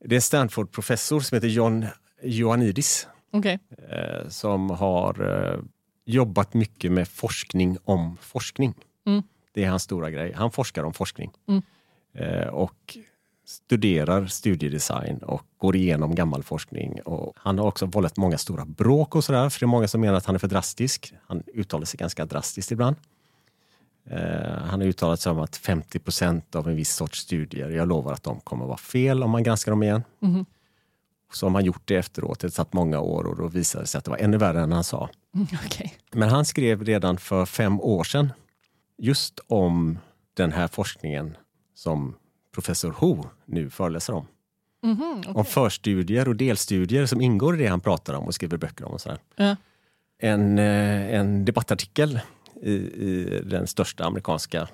Det 0.04 0.14
är 0.14 0.16
en 0.16 0.22
Stanford-professor 0.22 1.20
som 1.20 1.36
heter 1.36 1.48
John 1.48 1.86
Ioannidis 2.22 3.08
Okej. 3.30 3.58
eh, 3.90 4.28
som 4.28 4.70
har 4.70 5.28
eh, 5.52 5.60
jobbat 6.04 6.54
mycket 6.54 6.92
med 6.92 7.08
forskning 7.08 7.76
om 7.84 8.16
forskning. 8.16 8.74
Mm. 9.06 9.22
Det 9.52 9.64
är 9.64 9.68
hans 9.70 9.82
stora 9.82 10.10
grej. 10.10 10.32
Han 10.36 10.50
forskar 10.52 10.84
om 10.84 10.92
forskning. 10.94 11.30
Mm. 11.48 11.62
Eh, 12.14 12.46
och 12.48 12.96
studerar 13.46 14.26
studiedesign 14.26 15.18
och 15.18 15.42
går 15.58 15.76
igenom 15.76 16.14
gammal 16.14 16.42
forskning. 16.42 17.00
Och 17.00 17.32
han 17.36 17.58
har 17.58 17.66
också 17.66 17.86
vållat 17.86 18.16
många 18.16 18.38
stora 18.38 18.64
bråk 18.64 19.14
och 19.14 19.24
sådär, 19.24 19.50
för 19.50 19.60
det 19.60 19.64
är 19.64 19.68
många 19.68 19.88
som 19.88 20.00
menar 20.00 20.14
att 20.14 20.26
han 20.26 20.34
är 20.34 20.38
för 20.38 20.48
drastisk. 20.48 21.14
Han 21.26 21.42
uttalar 21.54 21.84
sig 21.84 21.98
ganska 21.98 22.24
drastiskt 22.24 22.72
ibland. 22.72 22.96
Eh, 24.10 24.62
han 24.64 24.80
har 24.80 24.86
uttalat 24.88 25.20
sig 25.20 25.32
om 25.32 25.38
att 25.38 25.56
50 25.56 25.98
procent 25.98 26.54
av 26.54 26.68
en 26.68 26.76
viss 26.76 26.94
sorts 26.94 27.18
studier, 27.20 27.70
jag 27.70 27.88
lovar 27.88 28.12
att 28.12 28.22
de 28.22 28.40
kommer 28.40 28.66
vara 28.66 28.76
fel 28.76 29.22
om 29.22 29.30
man 29.30 29.42
granskar 29.42 29.72
dem 29.72 29.82
igen. 29.82 30.02
Mhm. 30.20 30.46
Så 31.32 31.46
har 31.46 31.50
man 31.50 31.64
gjort 31.64 31.82
det 31.84 31.96
efteråt, 31.96 32.40
det 32.40 32.50
satt 32.50 32.72
många 32.72 33.00
år 33.00 33.26
och 33.26 33.36
då 33.36 33.48
visade 33.48 33.84
det 33.84 33.88
sig 33.88 33.98
att 33.98 34.04
det 34.04 34.10
var 34.10 34.18
ännu 34.18 34.36
värre 34.36 34.60
än 34.60 34.72
han 34.72 34.84
sa. 34.84 35.10
Mm, 35.34 35.46
okej. 35.66 35.94
Men 36.12 36.28
han 36.28 36.44
skrev 36.44 36.84
redan 36.84 37.18
för 37.18 37.46
fem 37.46 37.80
år 37.80 38.04
sedan 38.04 38.32
just 38.98 39.40
om 39.46 39.98
den 40.34 40.52
här 40.52 40.68
forskningen 40.68 41.36
som 41.74 42.14
professor 42.56 42.90
Ho 42.90 43.24
nu 43.44 43.70
föreläser 43.70 44.12
om. 44.14 44.26
Mhm, 44.82 45.14
okej. 45.20 45.32
Om 45.34 45.44
förstudier 45.44 46.28
och 46.28 46.36
delstudier 46.36 47.06
som 47.06 47.20
ingår 47.20 47.54
i 47.54 47.62
det 47.62 47.66
han 47.66 47.80
pratar 47.80 48.14
om 48.14 48.24
och 48.24 48.34
skriver 48.34 48.56
böcker 48.56 48.84
om. 48.84 48.92
och 48.92 49.00
sådär. 49.00 49.18
Ja. 49.36 49.56
En, 50.18 50.58
eh, 50.58 51.14
en 51.14 51.44
debattartikel 51.44 52.20
i, 52.62 52.72
i 52.72 53.40
den 53.44 53.66
största 53.66 54.04
amerikanska 54.04 54.68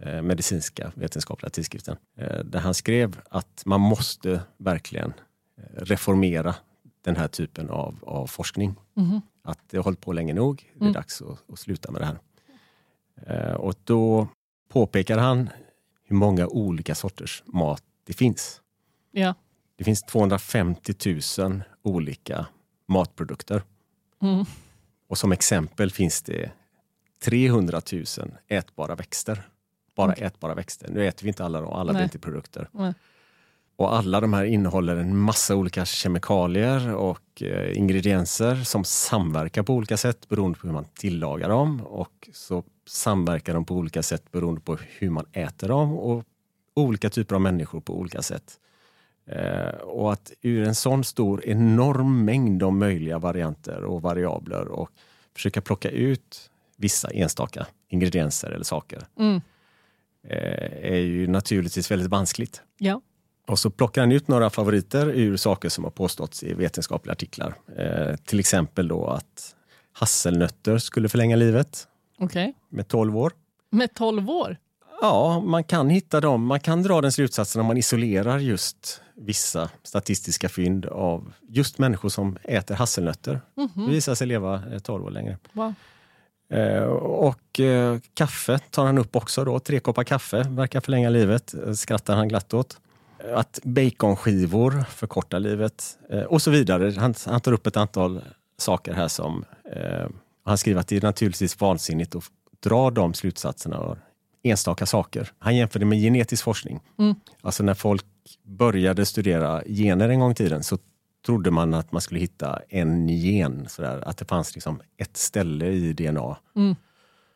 eh, 0.00 0.22
medicinska 0.22 0.92
vetenskapliga 0.94 1.50
tidskriften 1.50 1.96
eh, 2.18 2.38
där 2.44 2.58
han 2.60 2.74
skrev 2.74 3.20
att 3.30 3.62
man 3.66 3.80
måste 3.80 4.40
verkligen 4.56 5.12
reformera 5.76 6.54
den 7.04 7.16
här 7.16 7.28
typen 7.28 7.70
av, 7.70 7.96
av 8.02 8.26
forskning. 8.26 8.74
Mhm. 8.94 9.20
Att 9.44 9.58
det 9.70 9.76
har 9.76 9.84
hållit 9.84 10.00
på 10.00 10.12
länge 10.12 10.34
nog, 10.34 10.56
det 10.74 10.78
är 10.78 10.82
Mm. 10.82 10.92
dags 10.92 11.22
att, 11.22 11.52
att 11.52 11.58
sluta 11.58 11.90
med 11.90 12.00
det 12.02 12.06
här. 12.06 12.18
Och 13.56 13.74
då 13.84 14.28
påpekar 14.68 15.18
han 15.18 15.48
hur 16.08 16.16
många 16.16 16.46
olika 16.46 16.94
sorters 16.94 17.42
mat 17.46 17.82
det 18.04 18.12
finns. 18.12 18.60
Ja. 19.10 19.34
Det 19.76 19.84
finns 19.84 20.02
250 20.02 20.94
000 21.38 21.62
olika 21.82 22.46
matprodukter. 22.86 23.62
Mm. 24.22 24.44
Och 25.08 25.18
som 25.18 25.32
exempel 25.32 25.90
finns 25.90 26.22
det 26.22 26.50
300 27.24 27.80
000 27.92 28.04
ätbara 28.48 28.94
växter. 28.94 29.48
Bara 29.96 30.12
Okej. 30.12 30.24
ätbara 30.24 30.54
växter. 30.54 30.88
Nu 30.90 31.06
äter 31.06 31.24
vi 31.24 31.28
inte 31.28 31.44
alla, 31.44 31.60
då, 31.60 31.68
alla 31.68 31.92
Nej. 31.92 32.08
produkter. 32.08 32.68
Nej. 32.72 32.94
Och 33.76 33.94
alla 33.94 34.20
de 34.20 34.32
här 34.32 34.44
innehåller 34.44 34.96
en 34.96 35.16
massa 35.18 35.56
olika 35.56 35.84
kemikalier 35.84 36.94
och 36.94 37.42
eh, 37.42 37.78
ingredienser 37.78 38.56
som 38.56 38.84
samverkar 38.84 39.62
på 39.62 39.74
olika 39.74 39.96
sätt 39.96 40.28
beroende 40.28 40.58
på 40.58 40.66
hur 40.66 40.74
man 40.74 40.84
tillagar 40.84 41.48
dem. 41.48 41.80
Och 41.80 42.28
så 42.32 42.64
samverkar 42.88 43.54
de 43.54 43.64
på 43.64 43.74
olika 43.74 44.02
sätt 44.02 44.32
beroende 44.32 44.60
på 44.60 44.76
hur 44.98 45.10
man 45.10 45.26
äter 45.32 45.68
dem 45.68 45.92
och 45.98 46.24
olika 46.74 47.10
typer 47.10 47.34
av 47.34 47.40
människor 47.40 47.80
på 47.80 47.98
olika 47.98 48.22
sätt. 48.22 48.58
Eh, 49.26 49.80
och 49.82 50.12
att 50.12 50.32
ur 50.42 50.68
en 50.68 50.74
sån 50.74 51.04
stor 51.04 51.44
enorm 51.44 52.24
mängd 52.24 52.62
av 52.62 52.72
möjliga 52.72 53.18
varianter 53.18 53.84
och 53.84 54.02
variabler 54.02 54.68
och 54.68 54.90
försöka 55.36 55.60
plocka 55.60 55.88
ut 55.90 56.50
vissa 56.76 57.08
enstaka 57.10 57.66
ingredienser 57.88 58.50
eller 58.50 58.64
saker 58.64 59.06
Mm. 59.18 59.40
eh, 60.28 60.92
är 60.92 60.96
ju 60.98 61.26
naturligtvis 61.26 61.90
väldigt 61.90 62.08
vanskligt. 62.08 62.62
Ja. 62.78 63.00
Och 63.46 63.58
så 63.58 63.70
plockar 63.70 64.02
han 64.02 64.12
ut 64.12 64.28
några 64.28 64.50
favoriter 64.50 65.06
ur 65.06 65.36
saker 65.36 65.68
som 65.68 65.84
har 65.84 65.90
påståtts 65.90 66.42
i 66.42 66.54
vetenskapliga 66.54 67.12
artiklar. 67.12 67.54
Eh, 67.76 68.16
till 68.16 68.40
exempel 68.40 68.88
då 68.88 69.06
att 69.06 69.54
hasselnötter 69.92 70.78
skulle 70.78 71.08
förlänga 71.08 71.36
livet 71.36 71.87
Okej. 72.18 72.54
med 72.68 72.88
12 72.88 73.16
år. 73.16 73.32
Med 73.70 73.94
12 73.94 74.30
år? 74.30 74.56
Ja, 75.00 75.40
man 75.40 75.64
kan 75.64 75.90
hitta 75.90 76.20
dem. 76.20 76.46
Man 76.46 76.60
kan 76.60 76.82
dra 76.82 77.00
den 77.00 77.12
slutsatsen 77.12 77.60
om 77.60 77.66
man 77.66 77.76
isolerar 77.76 78.38
just 78.38 79.00
vissa 79.14 79.70
statistiska 79.82 80.48
fynd 80.48 80.86
av 80.86 81.32
just 81.48 81.78
människor 81.78 82.08
som 82.08 82.36
äter 82.44 82.74
hasselnötter. 82.74 83.40
Det 83.54 83.68
Mhm. 83.76 83.90
visar 83.90 84.14
sig 84.14 84.26
leva 84.26 84.54
eh, 84.72 84.78
12 84.78 85.04
år 85.04 85.10
längre. 85.10 85.38
Wow. 85.52 85.74
Eh, 86.52 86.82
och 87.02 87.60
eh, 87.60 87.98
kaffe 88.14 88.58
tar 88.58 88.86
han 88.86 88.98
upp 88.98 89.16
också 89.16 89.44
då. 89.44 89.58
Tre 89.58 89.80
koppar 89.80 90.04
kaffe 90.04 90.42
verkar 90.48 90.80
förlänga 90.80 91.10
livet, 91.10 91.54
eh, 91.54 91.72
skrattar 91.72 92.16
han 92.16 92.28
glatt 92.28 92.54
åt. 92.54 92.78
Att 93.34 93.60
baconskivor 93.62 94.84
förkortar 94.90 95.40
livet 95.40 95.98
eh, 96.10 96.22
och 96.22 96.42
så 96.42 96.50
vidare. 96.50 96.94
Han, 97.00 97.14
han 97.26 97.40
tar 97.40 97.52
upp 97.52 97.66
ett 97.66 97.76
antal 97.76 98.20
saker 98.58 98.92
här 98.92 99.08
som 99.08 99.44
eh, 99.72 100.06
han 100.48 100.58
skriver 100.58 100.80
att 100.80 100.88
det 100.88 100.96
är 100.96 101.02
naturligtvis 101.02 101.60
vansinnigt 101.60 102.14
att 102.14 102.24
dra 102.60 102.90
de 102.90 103.14
slutsatserna 103.14 103.78
av 103.78 103.98
enstaka 104.42 104.86
saker. 104.86 105.30
Han 105.38 105.56
jämför 105.56 105.78
det 105.78 105.86
med 105.86 105.98
genetisk 105.98 106.44
forskning. 106.44 106.80
Mm. 106.98 107.14
Alltså 107.40 107.62
när 107.62 107.74
folk 107.74 108.04
började 108.42 109.06
studera 109.06 109.62
gener 109.66 110.08
en 110.08 110.20
gång 110.20 110.30
i 110.30 110.34
tiden 110.34 110.62
så 110.62 110.78
trodde 111.26 111.50
man 111.50 111.74
att 111.74 111.92
man 111.92 112.00
skulle 112.00 112.20
hitta 112.20 112.60
en 112.68 113.08
gen, 113.08 113.68
sådär, 113.68 114.02
att 114.06 114.16
det 114.16 114.24
fanns 114.24 114.54
liksom 114.54 114.80
ett 114.96 115.16
ställe 115.16 115.66
i 115.66 115.92
DNA 115.92 116.36
Mm. 116.56 116.76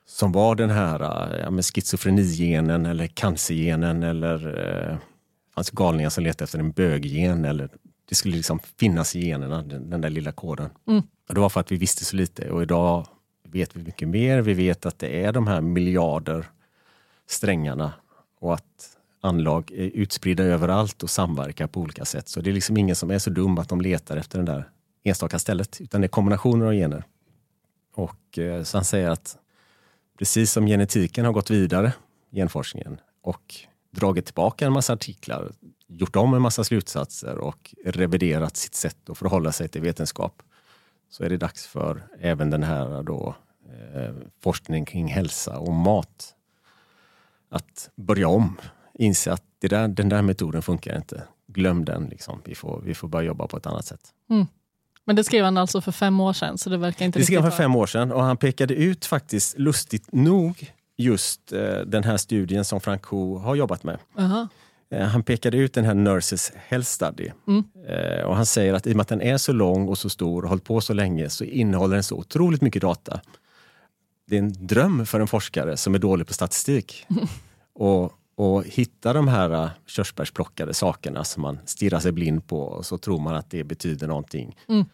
som 0.07 0.33
var 0.33 0.55
den 0.55 0.71
här 0.71 1.01
ja, 1.39 1.51
med 1.51 1.65
schizofrenigenen 1.65 2.87
eller 2.87 3.07
cancergenen 3.07 4.03
eller 4.03 4.69
eh, 4.91 4.97
fanns 5.55 5.71
galningar 5.71 6.11
som 6.11 6.25
letade 6.25 6.45
efter 6.45 6.59
en 6.59 6.73
böggen 6.73 7.45
eller 7.45 7.69
det 8.09 8.15
skulle 8.15 8.37
liksom 8.37 8.59
finnas 8.59 9.17
i 9.17 9.27
generna, 9.27 9.63
den, 9.63 9.91
den 9.91 10.01
där 10.01 10.11
lilla 10.11 10.33
koden. 10.33 10.71
Mm. 10.89 11.03
Och 11.29 11.35
det 11.35 11.41
var 11.41 11.49
för 11.49 11.61
att 11.61 11.73
vi 11.73 11.77
visste 11.77 12.05
så 12.05 12.17
lite 12.17 12.51
och 12.51 12.63
idag 12.63 13.07
vet 13.49 13.77
vi 13.77 13.83
mycket 13.83 14.09
mer. 14.09 14.41
Vi 14.41 14.55
vet 14.55 14.87
att 14.87 14.99
det 14.99 15.25
är 15.25 15.33
de 15.33 15.47
här 15.47 15.61
miljarder 15.61 16.51
strängarna 17.27 17.93
och 18.41 18.55
att 18.55 18.97
anlag 19.21 19.71
är 19.73 19.91
utspridda 19.95 20.43
överallt 20.43 21.03
och 21.03 21.11
samverkar 21.11 21.67
på 21.67 21.81
olika 21.81 22.05
sätt. 22.05 22.29
Så 22.29 22.41
det 22.41 22.51
är 22.51 22.55
liksom 22.55 22.77
ingen 22.77 22.97
som 22.97 23.11
är 23.11 23.19
så 23.19 23.31
dum 23.31 23.59
att 23.59 23.69
de 23.69 23.81
letar 23.81 24.17
efter 24.17 24.39
det 24.39 24.45
där 24.45 24.69
enstaka 25.05 25.39
stället, 25.39 25.81
utan 25.81 26.01
det 26.01 26.07
är 26.07 26.09
kombinationer 26.09 26.67
av 26.67 26.73
gener. 26.73 27.05
Och 27.95 28.39
eh, 28.39 28.63
så 28.63 28.77
han 28.77 28.85
säger 28.85 29.11
att 29.11 29.39
precis 30.19 30.53
som 30.53 30.67
genetiken 30.67 31.25
har 31.25 31.33
gått 31.33 31.51
vidare, 31.51 31.93
genforskningen, 32.31 33.01
och 33.23 33.55
dragit 33.91 34.25
tillbaka 34.25 34.67
en 34.67 34.73
massa 34.73 34.93
artiklar, 34.93 35.53
gjort 35.99 36.17
om 36.17 36.35
en 36.35 36.43
massa 36.43 36.65
slutsatser 36.65 37.39
och 37.39 37.75
reviderat 37.85 38.57
sitt 38.57 38.75
sätt 38.75 39.11
att 39.11 39.19
förhålla 39.19 39.53
sig 39.53 39.69
till 39.69 39.81
vetenskap, 39.81 40.43
så 41.11 41.25
är 41.25 41.29
det 41.29 41.37
dags 41.37 41.67
för 41.67 42.03
även 42.21 42.51
den 42.51 42.63
här 42.63 43.03
då, 43.03 43.35
eh, 43.95 44.15
forskningen 44.41 44.85
kring 44.85 45.09
hälsa 45.09 45.59
och 45.59 45.73
mat 45.73 46.35
att 47.51 47.91
börja 47.95 48.29
om. 48.29 48.57
Inse 48.95 49.33
att 49.33 49.45
det 49.59 49.69
där, 49.69 49.89
den 49.89 50.09
där 50.09 50.23
metoden 50.23 50.63
funkar 50.63 50.97
inte. 50.97 51.23
Glöm 51.47 51.85
den. 51.85 52.05
Liksom. 52.05 52.43
Vi, 52.45 52.55
får, 52.55 52.81
vi 52.85 52.95
får 52.95 53.09
börja 53.09 53.27
jobba 53.27 53.47
på 53.47 53.57
ett 53.57 53.67
annat 53.67 53.87
sätt. 53.87 54.01
Mm. 54.31 54.47
Men 55.05 55.17
det 55.17 55.25
skrev 55.25 55.45
han 55.45 55.57
alltså 55.57 55.81
för 55.81 55.93
fem 55.93 56.21
år 56.21 56.33
sedan? 56.33 56.59
Så 56.59 56.71
det 56.71 56.77
verkar 56.77 57.05
inte 57.05 57.19
det 57.19 57.25
skrev 57.25 57.41
han 57.41 57.51
för 57.51 57.57
fem 57.57 57.77
år 57.77 57.87
sedan 57.87 58.13
och 58.13 58.23
han 58.23 58.37
pekade 58.37 58.75
ut 58.75 59.05
faktiskt, 59.05 59.59
lustigt 59.59 60.13
nog, 60.13 60.73
just 60.97 61.53
eh, 61.53 61.77
den 61.87 62.05
här 62.05 62.17
studien 62.17 62.65
som 62.65 62.81
Franco 62.81 63.39
har 63.39 63.55
jobbat 63.55 63.85
med. 63.85 63.95
Uh 63.95 64.25
-huh. 64.25 64.49
Han 65.01 65.23
pekade 65.23 65.57
ut 65.57 65.75
den 65.75 65.85
här 65.85 65.95
Nurses 65.95 66.53
Health 66.57 66.89
Study. 66.89 67.31
Mm. 67.49 67.65
Eh, 67.89 68.25
och 68.25 68.37
han 68.37 68.47
säger 68.47 68.75
att 68.75 68.87
i 68.87 68.93
och 68.93 68.97
med 68.97 69.03
att 69.03 69.09
den 69.09 69.23
är 69.23 69.37
så 69.37 69.53
lång 69.53 69.89
och 69.89 69.99
så 69.99 70.11
stor 70.11 70.43
och 70.43 70.49
hållit 70.49 70.65
på 70.65 70.81
så 70.81 70.93
länge 70.93 71.29
så 71.29 71.45
innehåller 71.45 71.95
den 71.95 72.03
så 72.03 72.17
otroligt 72.17 72.63
mycket 72.63 72.83
data. 72.83 73.21
Det 74.27 74.37
är 74.37 74.39
en 74.39 74.67
dröm 74.67 75.07
för 75.07 75.21
en 75.21 75.27
forskare 75.27 75.77
som 75.77 75.95
är 75.95 75.99
dålig 75.99 76.27
på 76.27 76.35
statistik. 76.35 77.07
och, 77.75 78.13
och 78.37 78.65
hitta 78.65 79.13
de 79.13 79.29
här 79.29 79.65
uh, 79.65 79.71
körsbärsplockade 79.87 80.75
sakerna 80.75 81.25
som 81.25 81.43
man 81.43 81.59
stirrar 81.65 82.01
sig 82.01 82.13
blind 82.13 82.47
på 82.47 82.61
och 82.63 82.87
så 82.87 82.99
tror 82.99 83.21
man 83.21 83.35
att 83.35 83.51
det 83.51 83.65
betyder 83.65 84.07
någonting. 84.07 84.57
Mm. 84.69 84.85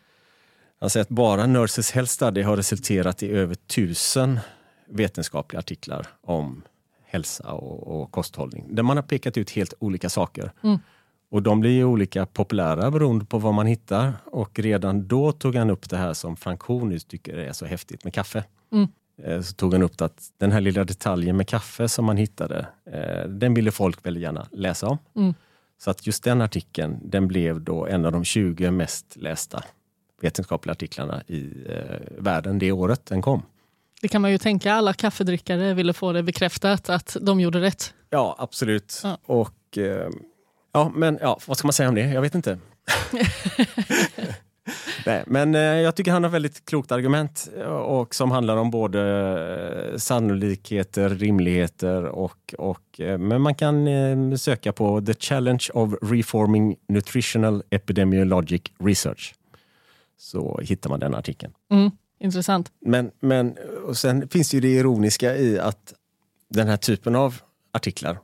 Han 0.81 0.91
säger 0.91 1.03
att 1.03 1.09
bara 1.09 1.47
Nurses 1.47 1.91
Health 1.91 2.11
Study 2.11 2.43
har 2.43 2.57
resulterat 2.57 3.23
i 3.23 3.31
över 3.31 3.55
tusen 3.55 4.41
vetenskapliga 4.89 5.59
artiklar 5.59 6.07
om 6.21 6.63
hälsa 7.09 7.53
och, 7.53 8.01
och 8.01 8.11
kosthållning 8.11 8.65
där 8.69 8.83
man 8.83 8.97
har 8.97 9.03
pekat 9.03 9.37
ut 9.37 9.51
helt 9.51 9.75
olika 9.79 10.09
saker. 10.09 10.53
Mm. 10.63 10.79
Och 11.31 11.43
de 11.43 11.61
blir 11.61 11.71
ju 11.71 11.85
olika 11.85 12.27
populära 12.27 12.91
beroende 12.91 13.25
på 13.25 13.39
vad 13.39 13.55
man 13.55 13.67
hittar. 13.67 14.13
Och 14.25 14.59
redan 14.59 15.09
då 15.09 15.33
tog 15.33 15.55
han 15.55 15.71
upp 15.71 15.91
det 15.91 15.97
här 15.97 16.15
som 16.15 16.37
Frank 16.37 16.63
tycker 17.09 17.37
är 17.37 17.53
så 17.53 17.67
häftigt 17.67 18.05
med 18.05 18.15
kaffe. 18.15 18.45
Mm. 18.73 18.89
Eh, 19.23 19.41
så 19.41 19.55
tog 19.55 19.73
han 19.73 19.83
upp 19.83 20.01
att 20.01 20.33
den 20.39 20.53
här 20.53 20.61
lilla 20.61 20.85
detaljen 20.85 21.37
med 21.37 21.49
kaffe 21.49 21.89
som 21.89 22.05
man 22.05 22.17
hittade, 22.17 22.67
eh, 22.93 23.29
den 23.29 23.55
ville 23.55 23.71
folk 23.71 24.07
väldigt 24.07 24.23
gärna 24.23 24.47
läsa 24.53 24.87
om. 24.89 24.99
Mm. 25.17 25.35
Så 25.79 25.91
att 25.91 26.07
just 26.07 26.25
den 26.25 26.41
artikeln, 26.41 26.99
den 27.03 27.29
blev 27.29 27.61
då 27.61 27.87
en 27.87 28.05
av 28.05 28.13
de 28.13 28.25
20 28.25 28.71
mest 28.71 29.17
lästa 29.17 29.65
vetenskapliga 30.21 30.73
artiklarna 30.73 31.23
i 31.27 31.65
eh, 31.69 32.01
världen 32.19 32.59
det 32.59 32.73
året 32.73 33.07
den 33.07 33.23
kom. 33.23 33.43
Det 34.01 34.09
kan 34.09 34.23
man 34.23 34.31
ju 34.31 34.39
tänka, 34.39 34.73
alla 34.73 34.93
kaffedrickare 34.93 35.75
ville 35.75 35.93
få 35.93 36.13
det 36.13 36.23
bekräftat 36.23 36.89
att 36.89 37.17
de 37.21 37.41
gjorde 37.41 37.61
rätt. 37.61 37.95
Ja, 38.11 38.37
absolut. 38.39 39.01
Ja. 39.05 39.19
Och 39.27 39.79
eh, 39.79 40.11
ja, 40.73 40.93
men 40.95 41.19
ja, 41.21 41.39
vad 41.47 41.59
ska 41.59 41.67
man 41.67 41.73
säga 41.73 41.89
om 41.89 41.95
det? 41.95 42.09
Jag 42.09 42.21
vet 42.21 42.35
inte. 42.35 42.59
Nej, 45.07 45.25
men 45.27 45.55
eh, 45.55 45.61
jag 45.61 45.95
tycker 45.95 46.13
han 46.13 46.25
har 46.25 46.31
väldigt 46.31 46.65
klokt 46.65 46.93
argument 46.93 47.49
eh, 47.57 47.67
och 47.67 48.15
som 48.15 48.31
handlar 48.31 48.57
om 48.57 48.71
både 48.71 49.01
eh, 49.93 49.97
sannolikheter, 49.97 51.09
rimligheter 51.09 52.05
och, 52.05 52.55
och 52.59 52.81
men 52.99 53.41
man 53.41 53.55
kan 53.55 54.39
söka 54.39 54.73
på 54.73 55.01
The 55.01 55.15
Challenge 55.15 55.65
of 55.75 55.95
Reforming 56.03 56.77
Nutritional 56.89 57.63
Epidemiologic 57.71 58.63
Research. 58.79 59.35
Så 60.19 60.61
hittar 60.63 60.91
man 60.91 61.01
den 61.01 61.15
artikeln. 61.15 61.53
Mm, 61.71 61.91
intressant. 62.21 62.73
Men, 62.81 63.11
men 63.21 63.57
och 63.85 63.97
sen 63.97 64.29
finns 64.29 64.51
det 64.51 64.57
ju 64.57 64.61
det 64.61 64.69
ironiska 64.69 65.37
i 65.37 65.59
att 65.59 65.95
den 66.49 66.69
här 66.69 66.77
typen 66.77 67.17
av 67.17 67.41
artiklar 67.73 68.19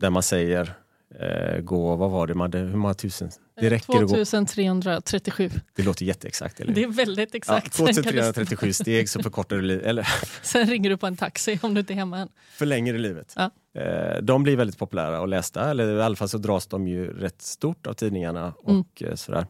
där 0.00 0.10
man 0.10 0.22
säger 0.22 0.74
eh, 1.20 1.60
gå, 1.60 1.96
vad 1.96 2.10
var 2.10 2.26
det, 2.26 2.34
man 2.34 2.44
hade, 2.44 2.58
hur 2.58 2.76
många 2.76 2.94
tusen? 2.94 3.30
Det 3.60 3.70
räcker 3.70 3.92
2337. 3.92 5.50
Det 5.74 5.82
låter 5.82 6.04
jätteexakt. 6.04 6.60
Eller? 6.60 6.74
Det 6.74 6.82
är 6.82 6.88
väldigt 6.88 7.34
exakt. 7.34 7.78
Ja, 7.78 7.86
2337 7.86 8.72
steg 8.72 9.08
så 9.08 9.22
förkortar 9.22 9.56
du 9.56 9.62
livet. 9.62 10.06
Sen 10.42 10.66
ringer 10.66 10.90
du 10.90 10.96
på 10.96 11.06
en 11.06 11.16
taxi 11.16 11.58
om 11.62 11.74
du 11.74 11.80
inte 11.80 11.92
är 11.92 11.94
hemma 11.94 12.18
än. 12.18 12.28
Förlänger 12.50 12.92
du 12.92 12.98
livet. 12.98 13.34
Ja. 13.36 13.50
Eh, 13.80 14.22
de 14.22 14.42
blir 14.42 14.56
väldigt 14.56 14.78
populära 14.78 15.20
och 15.20 15.28
lästa, 15.28 15.70
eller 15.70 15.96
i 15.96 16.02
alla 16.02 16.16
fall 16.16 16.28
så 16.28 16.38
dras 16.38 16.66
de 16.66 16.88
ju 16.88 17.20
rätt 17.20 17.42
stort 17.42 17.86
av 17.86 17.94
tidningarna. 17.94 18.54
och 18.58 18.70
mm. 18.70 18.84
Eh, 19.12 19.14
sådär. 19.14 19.46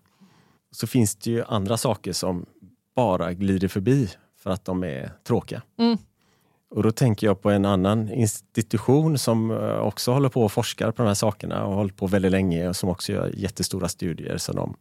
Så 0.70 0.86
finns 0.86 1.16
det 1.16 1.30
ju 1.30 1.44
andra 1.44 1.76
saker 1.76 2.12
som 2.12 2.46
bara 2.96 3.32
glider 3.32 3.68
förbi 3.68 4.08
för 4.38 4.50
att 4.50 4.64
de 4.64 4.84
är 4.84 5.12
tråkiga. 5.24 5.62
Mm. 5.78 5.98
Och 6.70 6.82
då 6.82 6.90
tänker 6.90 7.26
jag 7.26 7.42
på 7.42 7.50
en 7.50 7.64
annan 7.64 8.10
institution 8.12 9.18
som 9.18 9.50
eh, 9.50 9.78
också 9.78 10.12
håller 10.12 10.28
på 10.28 10.42
och 10.42 10.52
forskar 10.52 10.90
på 10.90 11.02
de 11.02 11.08
här 11.08 11.14
sakerna 11.14 11.64
och 11.64 11.70
har 11.70 11.76
hållit 11.76 11.96
på 11.96 12.06
väldigt 12.06 12.32
länge 12.32 12.68
och 12.68 12.76
som 12.76 12.88
också 12.88 13.12
gör 13.12 13.32
jättestora 13.36 13.88
studier 13.88 14.36
som 14.36 14.56
de 14.56 14.76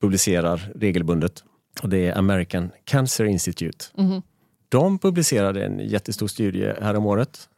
publicerar 0.00 0.72
regelbundet. 0.74 1.44
Och 1.82 1.88
det 1.88 2.06
är 2.06 2.18
American 2.18 2.70
Cancer 2.84 3.24
Institute. 3.24 3.84
Mm. 3.98 4.22
De 4.68 4.98
publicerade 4.98 5.64
en 5.64 5.78
jättestor 5.78 6.26
studie 6.26 6.72
här 6.80 6.96
om 6.96 7.06
året 7.06 7.48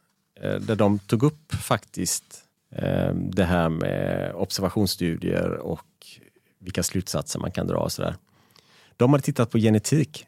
eh, 0.41 0.55
där 0.55 0.75
de 0.75 0.99
tog 0.99 1.23
upp 1.23 1.53
faktiskt 1.53 2.43
eh, 2.71 3.13
det 3.13 3.43
här 3.43 3.69
med 3.69 4.31
observationsstudier 4.35 5.49
och 5.49 5.85
vilka 6.59 6.83
slutsatser 6.83 7.39
man 7.39 7.51
kan 7.51 7.67
dra 7.67 7.77
och 7.77 7.91
sådär. 7.91 8.15
De 8.97 9.11
hade 9.11 9.23
tittat 9.23 9.51
på 9.51 9.57
genetik 9.57 10.27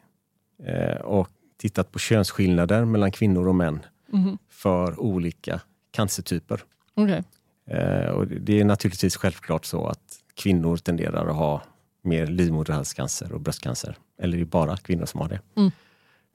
och 1.04 1.30
tittat 1.58 1.92
på 1.92 2.00
könsskillnader 2.00 2.86
mellan 2.86 3.12
kvinnor 3.12 3.48
och 3.48 3.56
män 3.56 3.86
mm. 4.14 4.38
för 4.50 5.00
olika 5.00 5.62
cancertyper. 5.92 6.64
Okay. 6.96 7.22
Eh, 7.66 8.10
och 8.10 8.28
det 8.28 8.60
är 8.60 8.66
naturligtvis 8.66 9.18
självklart 9.18 9.66
så 9.66 9.88
att 9.88 10.20
kvinnor 10.34 10.78
tenderar 10.78 11.28
att 11.28 11.36
ha 11.36 11.62
mer 12.02 12.28
livmoderhalscancer 12.28 13.34
och 13.34 13.42
bröstcancer. 13.42 13.98
Eller 14.18 14.38
det 14.38 14.44
är 14.44 14.46
bara 14.46 14.78
kvinnor 14.78 15.06
som 15.06 15.22
har 15.22 15.30
det. 15.30 15.40
Mm. 15.56 15.72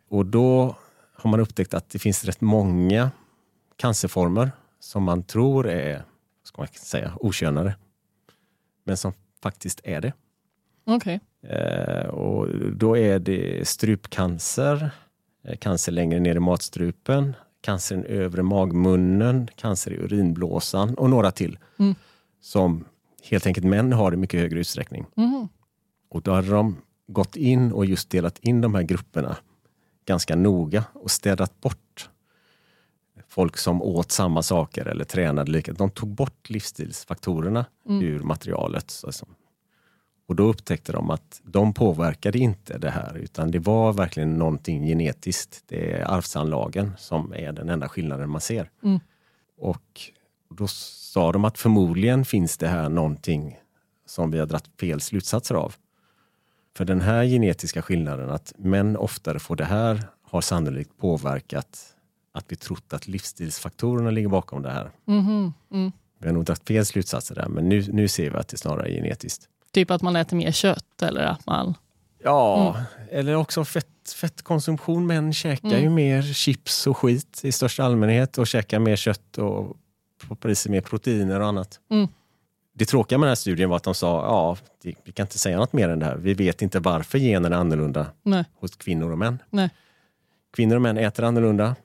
Och 0.08 0.26
då 0.26 0.76
har 1.14 1.30
man 1.30 1.40
upptäckt 1.40 1.74
att 1.74 1.90
det 1.90 1.98
finns 1.98 2.24
rätt 2.24 2.40
många 2.40 3.10
cancerformer 3.76 4.52
som 4.80 5.02
man 5.02 5.22
tror 5.22 5.68
är 5.68 6.04
ska 6.42 6.62
man 6.62 6.68
säga, 6.68 7.12
okönade. 7.20 7.76
Men 8.84 8.96
som 8.96 9.12
faktiskt 9.42 9.80
är 9.84 10.00
det. 10.00 10.12
Okay. 10.84 11.18
Eh, 11.48 12.06
och 12.06 12.48
då 12.72 12.96
är 12.96 13.18
det 13.18 13.68
strupcancer, 13.68 14.90
Eh, 15.44 15.56
cancer 15.56 15.92
längre 15.92 16.20
ner 16.20 16.36
i 16.36 16.40
matstrupen, 16.40 17.36
cancer 17.60 17.96
i 17.96 17.98
den 17.98 18.06
övre 18.06 18.42
magmunnen, 18.42 19.48
cancer 19.56 19.92
i 19.92 19.96
urinblåsan 19.96 20.94
och 20.94 21.10
några 21.10 21.30
till. 21.30 21.58
Mm. 21.78 21.94
Som 22.40 22.84
helt 23.22 23.46
enkelt 23.46 23.66
män 23.66 23.92
har 23.92 24.14
i 24.14 24.16
mycket 24.16 24.40
högre 24.40 24.60
utsträckning. 24.60 25.06
Mm. 25.16 25.48
Och 26.10 26.22
då 26.22 26.32
hade 26.32 26.50
de 26.50 26.76
gått 27.06 27.36
in 27.36 27.72
och 27.72 27.86
just 27.86 28.10
delat 28.10 28.38
in 28.38 28.60
de 28.60 28.74
här 28.74 28.82
grupperna 28.82 29.36
ganska 30.06 30.36
noga 30.36 30.84
och 30.92 31.10
städat 31.10 31.60
bort 31.60 32.10
folk 33.28 33.56
som 33.56 33.82
åt 33.82 34.12
samma 34.12 34.42
saker 34.42 34.86
eller 34.86 35.04
tränade 35.04 35.50
lika. 35.50 35.72
De 35.72 35.90
tog 35.90 36.08
bort 36.08 36.50
livsstilsfaktorerna 36.50 37.66
mm. 37.88 38.02
ur 38.02 38.20
materialet. 38.20 38.90
Så 38.90 39.12
och 40.26 40.36
då 40.36 40.44
upptäckte 40.44 40.92
de 40.92 41.10
att 41.10 41.40
de 41.44 41.74
påverkade 41.74 42.38
inte 42.38 42.78
det 42.78 42.90
här 42.90 43.16
utan 43.16 43.50
det 43.50 43.58
var 43.58 43.92
verkligen 43.92 44.38
någonting 44.38 44.86
genetiskt. 44.86 45.64
Det 45.66 45.92
är 45.92 46.04
arvsanlagen 46.04 46.92
som 46.98 47.34
är 47.34 47.52
den 47.52 47.68
enda 47.68 47.88
skillnaden 47.88 48.30
man 48.30 48.40
ser. 48.40 48.70
Mm. 48.82 49.00
Och 49.58 50.00
då 50.50 50.66
sa 50.68 51.32
de 51.32 51.44
att 51.44 51.58
förmodligen 51.58 52.24
finns 52.24 52.58
det 52.58 52.68
här 52.68 52.88
någonting 52.88 53.58
som 54.06 54.30
vi 54.30 54.38
har 54.38 54.46
dragit 54.46 54.80
fel 54.80 55.00
slutsatser 55.00 55.54
av. 55.54 55.74
För 56.76 56.84
den 56.84 57.00
här 57.00 57.24
genetiska 57.24 57.82
skillnaden 57.82 58.30
att 58.30 58.52
män 58.56 58.96
oftare 58.96 59.38
får 59.38 59.56
det 59.56 59.64
här 59.64 60.02
har 60.22 60.40
sannolikt 60.40 60.98
påverkat 60.98 61.94
att 62.32 62.44
vi 62.48 62.56
trott 62.56 62.92
att 62.92 63.08
livsstilsfaktorerna 63.08 64.10
ligger 64.10 64.28
bakom 64.28 64.62
det 64.62 64.70
här. 64.70 64.90
Mm. 65.06 65.52
Mm. 65.70 65.92
Vi 66.18 66.26
har 66.26 66.34
nog 66.34 66.44
dragit 66.44 66.66
fel 66.66 66.86
slutsatser 66.86 67.34
där 67.34 67.48
men 67.48 67.68
nu, 67.68 67.84
nu 67.92 68.08
ser 68.08 68.30
vi 68.30 68.36
att 68.36 68.48
det 68.48 68.56
snarare 68.56 68.88
är 68.88 68.94
genetiskt. 68.94 69.48
Typ 69.74 69.90
att 69.90 70.02
man 70.02 70.16
äter 70.16 70.36
mer 70.36 70.52
kött 70.52 71.02
eller 71.02 71.24
att 71.24 71.46
man... 71.46 71.74
Ja, 72.22 72.70
mm. 72.70 72.84
eller 73.10 73.34
också 73.34 73.64
fett, 73.64 74.12
fettkonsumtion. 74.16 75.06
Män 75.06 75.32
käkar 75.32 75.68
mm. 75.68 75.82
ju 75.82 75.90
mer 75.90 76.22
chips 76.22 76.86
och 76.86 76.96
skit 76.96 77.40
i 77.42 77.52
största 77.52 77.84
allmänhet 77.84 78.38
och 78.38 78.46
käkar 78.46 78.78
mer 78.78 78.96
kött 78.96 79.38
och 79.38 79.76
poppar 80.28 80.48
i 80.48 80.54
sig 80.54 80.72
mer 80.72 80.80
proteiner 80.80 81.40
och 81.40 81.46
annat. 81.46 81.80
Mm. 81.90 82.08
Det 82.74 82.84
tråkiga 82.84 83.18
med 83.18 83.26
den 83.26 83.30
här 83.30 83.34
studien 83.34 83.70
var 83.70 83.76
att 83.76 83.82
de 83.82 83.94
sa 83.94 84.24
ja, 84.24 84.56
vi 85.04 85.12
kan 85.12 85.24
inte 85.24 85.38
säga 85.38 85.56
något 85.56 85.72
mer 85.72 85.88
än 85.88 85.98
det 85.98 86.06
här. 86.06 86.16
Vi 86.16 86.34
vet 86.34 86.62
inte 86.62 86.80
varför 86.80 87.18
generna 87.18 87.56
är 87.56 87.60
annorlunda 87.60 88.06
Nej. 88.22 88.44
hos 88.54 88.76
kvinnor 88.76 89.12
och 89.12 89.18
män. 89.18 89.38
Nej. 89.50 89.70
Kvinnor 90.56 90.76
och 90.76 90.82
män 90.82 90.98
äter 90.98 91.24
annorlunda. 91.24 91.76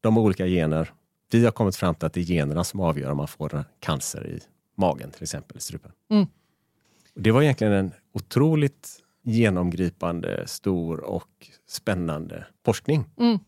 De 0.00 0.16
har 0.16 0.22
olika 0.22 0.46
gener. 0.46 0.92
vi 1.30 1.44
har 1.44 1.52
kommit 1.52 1.76
fram 1.76 1.94
till 1.94 2.06
att 2.06 2.12
det 2.12 2.20
är 2.20 2.24
generna 2.24 2.64
som 2.64 2.80
avgör 2.80 3.10
om 3.10 3.16
man 3.16 3.28
får 3.28 3.64
cancer 3.80 4.26
i 4.26 4.40
magen 4.76 5.10
till 5.10 5.22
exempel, 5.22 5.56
i 5.56 5.60
strupen. 5.60 5.92
Mm. 6.10 6.26
Det 7.14 7.30
var 7.30 7.42
egentligen 7.42 7.72
en 7.72 7.92
otroligt 8.12 9.02
genomgripande, 9.22 10.46
stor 10.46 11.00
och 11.00 11.50
spännande 11.68 12.46
forskning. 12.64 13.04
Mm. 13.18 13.38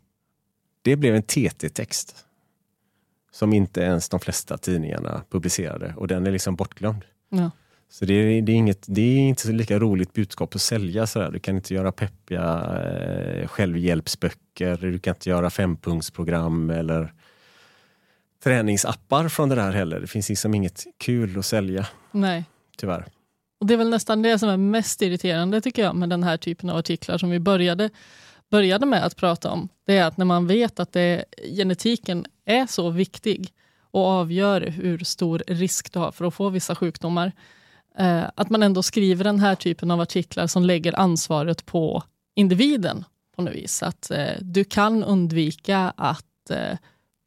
Det 0.82 0.96
blev 0.96 1.14
en 1.14 1.22
TT-text 1.22 2.26
som 3.30 3.52
inte 3.52 3.80
ens 3.80 4.08
de 4.08 4.20
flesta 4.20 4.58
tidningarna 4.58 5.22
publicerade 5.30 5.94
och 5.96 6.08
den 6.08 6.26
är 6.26 6.30
liksom 6.30 6.56
bortglömd. 6.56 7.04
Ja. 7.28 7.50
Så 7.88 8.04
det 8.04 8.14
är, 8.14 8.42
det 8.42 8.52
är, 8.52 8.56
inget, 8.56 8.84
det 8.86 9.00
är 9.00 9.18
inte 9.18 9.42
så 9.42 9.52
lika 9.52 9.78
roligt 9.78 10.12
budskap 10.12 10.54
att 10.54 10.60
sälja. 10.60 11.06
Sådär. 11.06 11.30
Du 11.30 11.38
kan 11.38 11.56
inte 11.56 11.74
göra 11.74 11.92
peppiga 11.92 12.76
eh, 12.82 13.48
självhjälpsböcker, 13.48 14.76
du 14.76 14.98
kan 14.98 15.14
inte 15.14 15.30
göra 15.30 15.50
fempunktsprogram 15.50 16.70
eller 16.70 17.12
träningsappar 18.44 19.28
från 19.28 19.48
det 19.48 19.54
där 19.54 19.72
heller. 19.72 20.00
Det 20.00 20.06
finns 20.06 20.28
liksom 20.28 20.54
inget 20.54 20.84
kul 20.98 21.38
att 21.38 21.46
sälja, 21.46 21.86
Nej. 22.12 22.44
tyvärr. 22.76 23.06
Och 23.60 23.66
Det 23.66 23.74
är 23.74 23.78
väl 23.78 23.90
nästan 23.90 24.22
det 24.22 24.38
som 24.38 24.48
är 24.48 24.56
mest 24.56 25.02
irriterande 25.02 25.60
tycker 25.60 25.82
jag 25.82 25.96
med 25.96 26.08
den 26.08 26.22
här 26.22 26.36
typen 26.36 26.70
av 26.70 26.76
artiklar 26.76 27.18
som 27.18 27.30
vi 27.30 27.40
började, 27.40 27.90
började 28.50 28.86
med 28.86 29.04
att 29.04 29.16
prata 29.16 29.50
om. 29.50 29.68
Det 29.86 29.98
är 29.98 30.04
att 30.04 30.16
när 30.16 30.24
man 30.24 30.46
vet 30.46 30.80
att 30.80 30.92
det, 30.92 31.24
genetiken 31.56 32.26
är 32.44 32.66
så 32.66 32.90
viktig 32.90 33.52
och 33.90 34.06
avgör 34.06 34.60
hur 34.60 34.98
stor 34.98 35.42
risk 35.46 35.92
du 35.92 35.98
har 35.98 36.12
för 36.12 36.24
att 36.24 36.34
få 36.34 36.48
vissa 36.48 36.74
sjukdomar. 36.74 37.32
Eh, 37.98 38.24
att 38.34 38.50
man 38.50 38.62
ändå 38.62 38.82
skriver 38.82 39.24
den 39.24 39.40
här 39.40 39.54
typen 39.54 39.90
av 39.90 40.00
artiklar 40.00 40.46
som 40.46 40.64
lägger 40.64 40.98
ansvaret 40.98 41.66
på 41.66 42.02
individen 42.34 43.04
på 43.36 43.42
något 43.42 43.54
vis. 43.54 43.82
Att 43.82 44.10
eh, 44.10 44.32
du 44.40 44.64
kan 44.64 45.04
undvika 45.04 45.92
att 45.96 46.50
eh, 46.50 46.78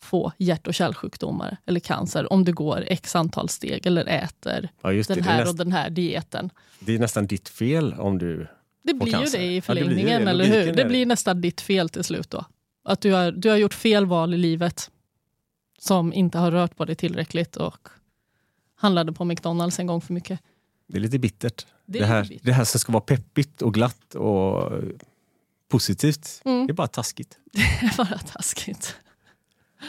få 0.07 0.31
hjärt 0.37 0.67
och 0.67 0.73
kärlsjukdomar 0.73 1.57
eller 1.65 1.79
cancer 1.79 2.33
om 2.33 2.43
du 2.43 2.53
går 2.53 2.83
x 2.87 3.15
antal 3.15 3.49
steg 3.49 3.85
eller 3.85 4.05
äter 4.05 4.69
Ja, 4.81 4.89
det. 4.89 5.07
den 5.07 5.17
Det, 5.17 5.21
är 5.21 5.23
här 5.23 5.37
näst, 5.39 5.49
och 5.51 5.55
den 5.57 5.71
här 5.71 5.89
dieten. 5.89 6.49
det 6.79 6.95
är 6.95 6.99
nästan 6.99 7.27
ditt 7.27 7.49
fel 7.49 7.93
om 7.93 8.17
du... 8.17 8.47
Det 8.83 8.93
blir 8.93 9.07
ju 9.07 9.11
cancer. 9.13 9.37
det 9.39 9.45
Ja, 9.45 9.51
i 9.51 9.55
det 9.55 9.61
förlängningen, 9.61 10.05
blir 10.05 10.25
det. 10.25 10.29
eller 10.31 10.45
hur? 10.45 10.73
Det 10.73 10.85
blir 10.85 11.05
nästan 11.05 11.41
ditt 11.41 11.61
fel 11.61 11.89
till 11.89 12.03
slut 12.03 12.29
då. 12.29 12.45
Att 12.83 13.01
du 13.01 13.13
har, 13.13 13.31
du 13.31 13.49
har 13.49 13.57
gjort 13.57 13.73
fel 13.73 14.05
val 14.05 14.33
i 14.33 14.37
livet 14.37 14.91
som 15.79 16.13
inte 16.13 16.37
har 16.37 16.51
rört 16.51 16.75
på 16.75 16.85
dig 16.85 16.95
tillräckligt 16.95 17.55
och 17.55 17.87
handlade 18.75 19.13
på 19.13 19.25
McDonalds 19.25 19.79
en 19.79 19.87
gång 19.87 20.01
för 20.01 20.13
mycket. 20.13 20.39
Det 20.87 20.97
är 20.97 21.01
lite 21.01 21.19
bittert. 21.19 21.65
Det 21.85 21.99
Det, 21.99 22.05
är 22.05 22.07
här, 22.07 22.23
bittert. 22.23 22.45
det 22.45 22.51
här 22.53 22.63
som 22.63 22.79
ska 22.79 22.91
vara 22.91 23.01
peppigt 23.01 23.61
och 23.61 23.73
glatt 23.73 24.15
och 24.15 24.71
positivt, 25.69 26.41
Mm. 26.45 26.67
det 26.67 26.71
är 26.71 26.75
bara 26.75 26.87
taskigt. 26.87 27.37
Det 27.53 27.59
är 27.61 27.97
bara 27.97 28.17
taskigt. 28.17 28.95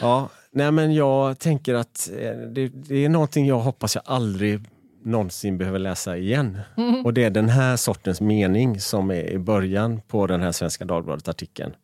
Ja, 0.01 0.29
nej 0.51 0.71
men 0.71 0.93
jag 0.93 1.39
tänker 1.39 1.73
att 1.73 2.09
eh, 2.13 2.31
det, 2.31 2.67
det 2.67 3.05
är 3.05 3.09
någonting 3.09 3.45
jag 3.45 3.59
hoppas 3.59 3.95
jag 3.95 4.03
aldrig 4.05 4.61
någonsin 5.03 5.57
behöver 5.57 5.79
läsa 5.79 6.17
igen. 6.17 6.59
Mm. 6.77 7.05
Och 7.05 7.13
det 7.13 7.23
är 7.23 7.29
den 7.29 7.49
här 7.49 7.77
sortens 7.77 8.21
mening 8.21 8.79
som 8.79 9.11
är 9.11 9.29
i 9.29 9.39
början 9.39 10.01
på 10.07 10.27
den 10.27 10.41
här 10.41 10.51
Svenska 10.51 10.85
Dagbladet-artikeln. 10.85 11.75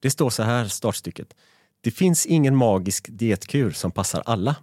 Det 0.00 0.10
står 0.10 0.30
så 0.30 0.42
här, 0.42 0.64
startstycket. 0.64 1.34
Det 1.80 1.90
finns 1.90 2.26
ingen 2.26 2.56
magisk 2.56 3.06
dietkur 3.10 3.70
som 3.70 3.90
passar 3.90 4.22
alla. 4.26 4.56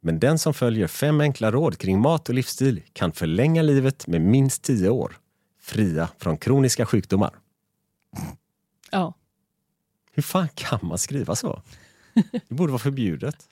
Men 0.00 0.18
den 0.18 0.38
som 0.38 0.54
följer 0.54 0.86
fem 0.86 1.20
enkla 1.20 1.50
råd 1.50 1.78
kring 1.78 2.00
mat 2.00 2.28
och 2.28 2.34
livsstil 2.34 2.82
kan 2.92 3.12
förlänga 3.12 3.62
livet 3.62 4.06
med 4.06 4.20
minst 4.20 4.62
tio 4.62 4.88
år. 4.88 5.16
Fria 5.62 6.08
från 6.18 6.36
kroniska 6.36 6.86
sjukdomar. 6.86 7.34
Ja, 8.90 9.14
Hur 10.14 10.22
fan 10.22 10.48
kan 10.54 10.78
man 10.82 10.98
skriva 10.98 11.34
så? 11.34 11.62
Det 12.48 12.54
borde 12.54 12.72
vara 12.72 12.78
förbjudet. 12.82 13.48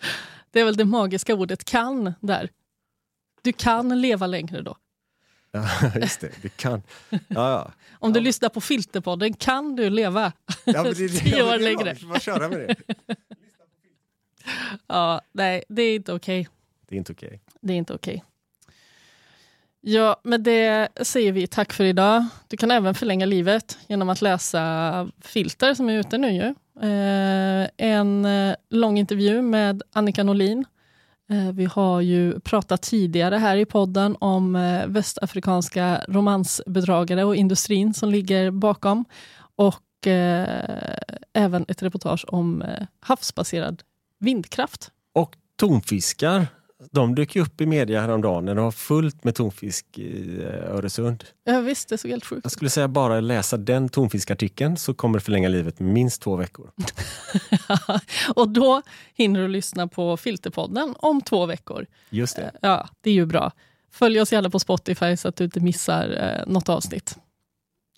det 0.51 0.61
är 0.61 0.65
väl 0.65 0.77
det 0.77 0.85
magiska 0.85 1.35
ordet 1.35 1.65
kan 1.65 2.15
där. 2.21 2.49
Du 3.43 3.53
kan 3.53 4.01
leva 4.01 4.27
längre 4.27 4.63
då. 4.63 4.77
Ja, 5.53 5.69
just 6.01 6.21
det. 6.21 6.31
Det 6.43 6.57
kan. 6.57 6.83
Ja, 7.11 7.19
ja. 7.29 7.73
Om 7.93 8.13
du 8.13 8.21
Ja. 8.21 8.25
lyssnar 8.25 8.49
på 8.49 8.61
Filterpodden 8.61 9.33
kan 9.35 9.77
du 9.77 9.91
leva 9.91 10.33
Ja, 10.65 10.83
men 10.83 10.95
det, 10.95 11.09
tio 11.09 11.43
år 11.43 11.51
men 11.51 11.65
längre. 11.65 11.97
Vi 12.15 12.21
köra 12.21 12.49
med 12.49 12.59
det. 12.59 12.77
Ja, 14.87 15.21
nej, 15.33 15.65
det 15.69 15.83
är 15.83 15.95
inte 15.97 16.13
okej. 16.13 16.49
Det 16.89 16.95
är 16.95 16.99
inte 16.99 17.13
okej. 17.13 17.41
Det 17.61 17.73
är 17.73 17.77
inte 17.77 17.95
okej. 17.95 18.25
Ja, 19.81 20.21
med 20.25 20.41
det 20.41 20.89
säger 21.03 21.33
vi 21.33 21.47
tack 21.47 21.73
för 21.73 21.85
idag. 21.85 22.27
Du 22.49 22.57
kan 22.57 22.71
även 22.71 22.95
förlänga 22.95 23.27
livet 23.27 23.79
genom 23.87 24.09
att 24.09 24.23
läsa 24.23 25.11
Filter 25.21 25.75
som 25.75 25.89
är 25.89 25.99
ute 25.99 26.19
nu. 26.19 26.31
Ju. 26.31 26.55
Eh, 26.81 27.69
en 27.77 28.25
eh, 28.25 28.55
lång 28.71 28.99
intervju 28.99 29.43
med 29.43 29.83
Annika 29.93 30.25
Norlin. 30.25 30.65
Eh, 31.31 31.53
vi 31.53 31.65
har 31.65 32.01
ju 32.01 32.41
pratat 32.41 32.83
tidigare 32.83 33.37
här 33.37 33.57
i 33.57 33.65
podden 33.65 34.17
om 34.21 34.57
eh, 34.57 34.87
västafrikanska 34.87 36.05
romansbedragare 36.09 37.25
och 37.25 37.37
industrin 37.37 37.95
som 37.95 38.11
ligger 38.11 38.51
bakom. 38.51 39.05
Och 39.57 40.07
eh, 40.07 40.97
även 41.33 41.65
ett 41.69 41.83
reportage 41.83 42.25
om 42.29 42.63
eh, 42.63 42.87
havsbaserad 43.01 43.83
vindkraft. 44.19 44.91
Och 45.13 45.37
tonfiskar, 45.57 46.47
de 46.91 47.15
dök 47.15 47.37
ju 47.37 47.43
upp 47.43 47.61
i 47.61 47.67
media 47.67 48.01
häromdagen 48.01 48.45
när 48.45 48.55
det 48.55 48.61
var 48.61 48.71
fullt 48.71 49.25
med 49.25 49.35
tonfisk 49.35 49.99
i 49.99 50.43
eh, 50.43 50.75
Öresund. 50.75 51.25
Ja, 51.45 51.61
visst, 51.61 51.89
det 51.89 51.99
såg 51.99 52.11
helt 52.11 52.25
sjukt 52.25 52.41
Jag 52.45 52.53
skulle 52.53 52.71
säga 52.71 52.89
bara 52.89 53.21
läsa 53.21 53.57
den 53.57 53.89
tonfiskartikeln 53.89 54.77
så 54.77 54.95
kommer 54.95 55.19
det 55.19 55.25
förlänga 55.25 55.49
livet 55.49 55.81
med 55.81 55.93
minst 55.93 56.23
två 56.23 56.37
veckor. 56.37 56.71
och 58.35 58.49
då 58.49 58.83
hinner 59.15 59.41
du 59.41 59.49
lyssna 59.49 59.89
på 59.89 60.17
Filterpodden 60.17 60.95
om 60.99 61.21
två 61.21 61.47
veckor. 61.47 61.87
Just 62.11 62.37
det. 62.37 62.53
Ja, 62.61 62.89
det 63.01 63.11
är 63.11 63.15
ju 63.15 63.27
bra. 63.27 63.53
Följ 63.91 64.21
oss 64.21 64.33
gärna 64.33 64.51
på 64.51 64.59
Spotify 64.59 65.17
så 65.17 65.29
att 65.29 65.37
du 65.37 65.45
inte 65.45 65.61
missar 65.61 66.09
eh, 66.21 66.53
något 66.53 66.69
avsnitt. 66.69 67.19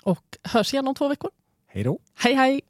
Och 0.02 0.24
hörs 0.42 0.74
igen 0.74 0.88
om 0.88 0.94
två 0.94 1.08
veckor. 1.08 1.30
Hej 1.68 1.84
då. 1.84 1.98
Hej 2.14 2.34
hej! 2.34 2.60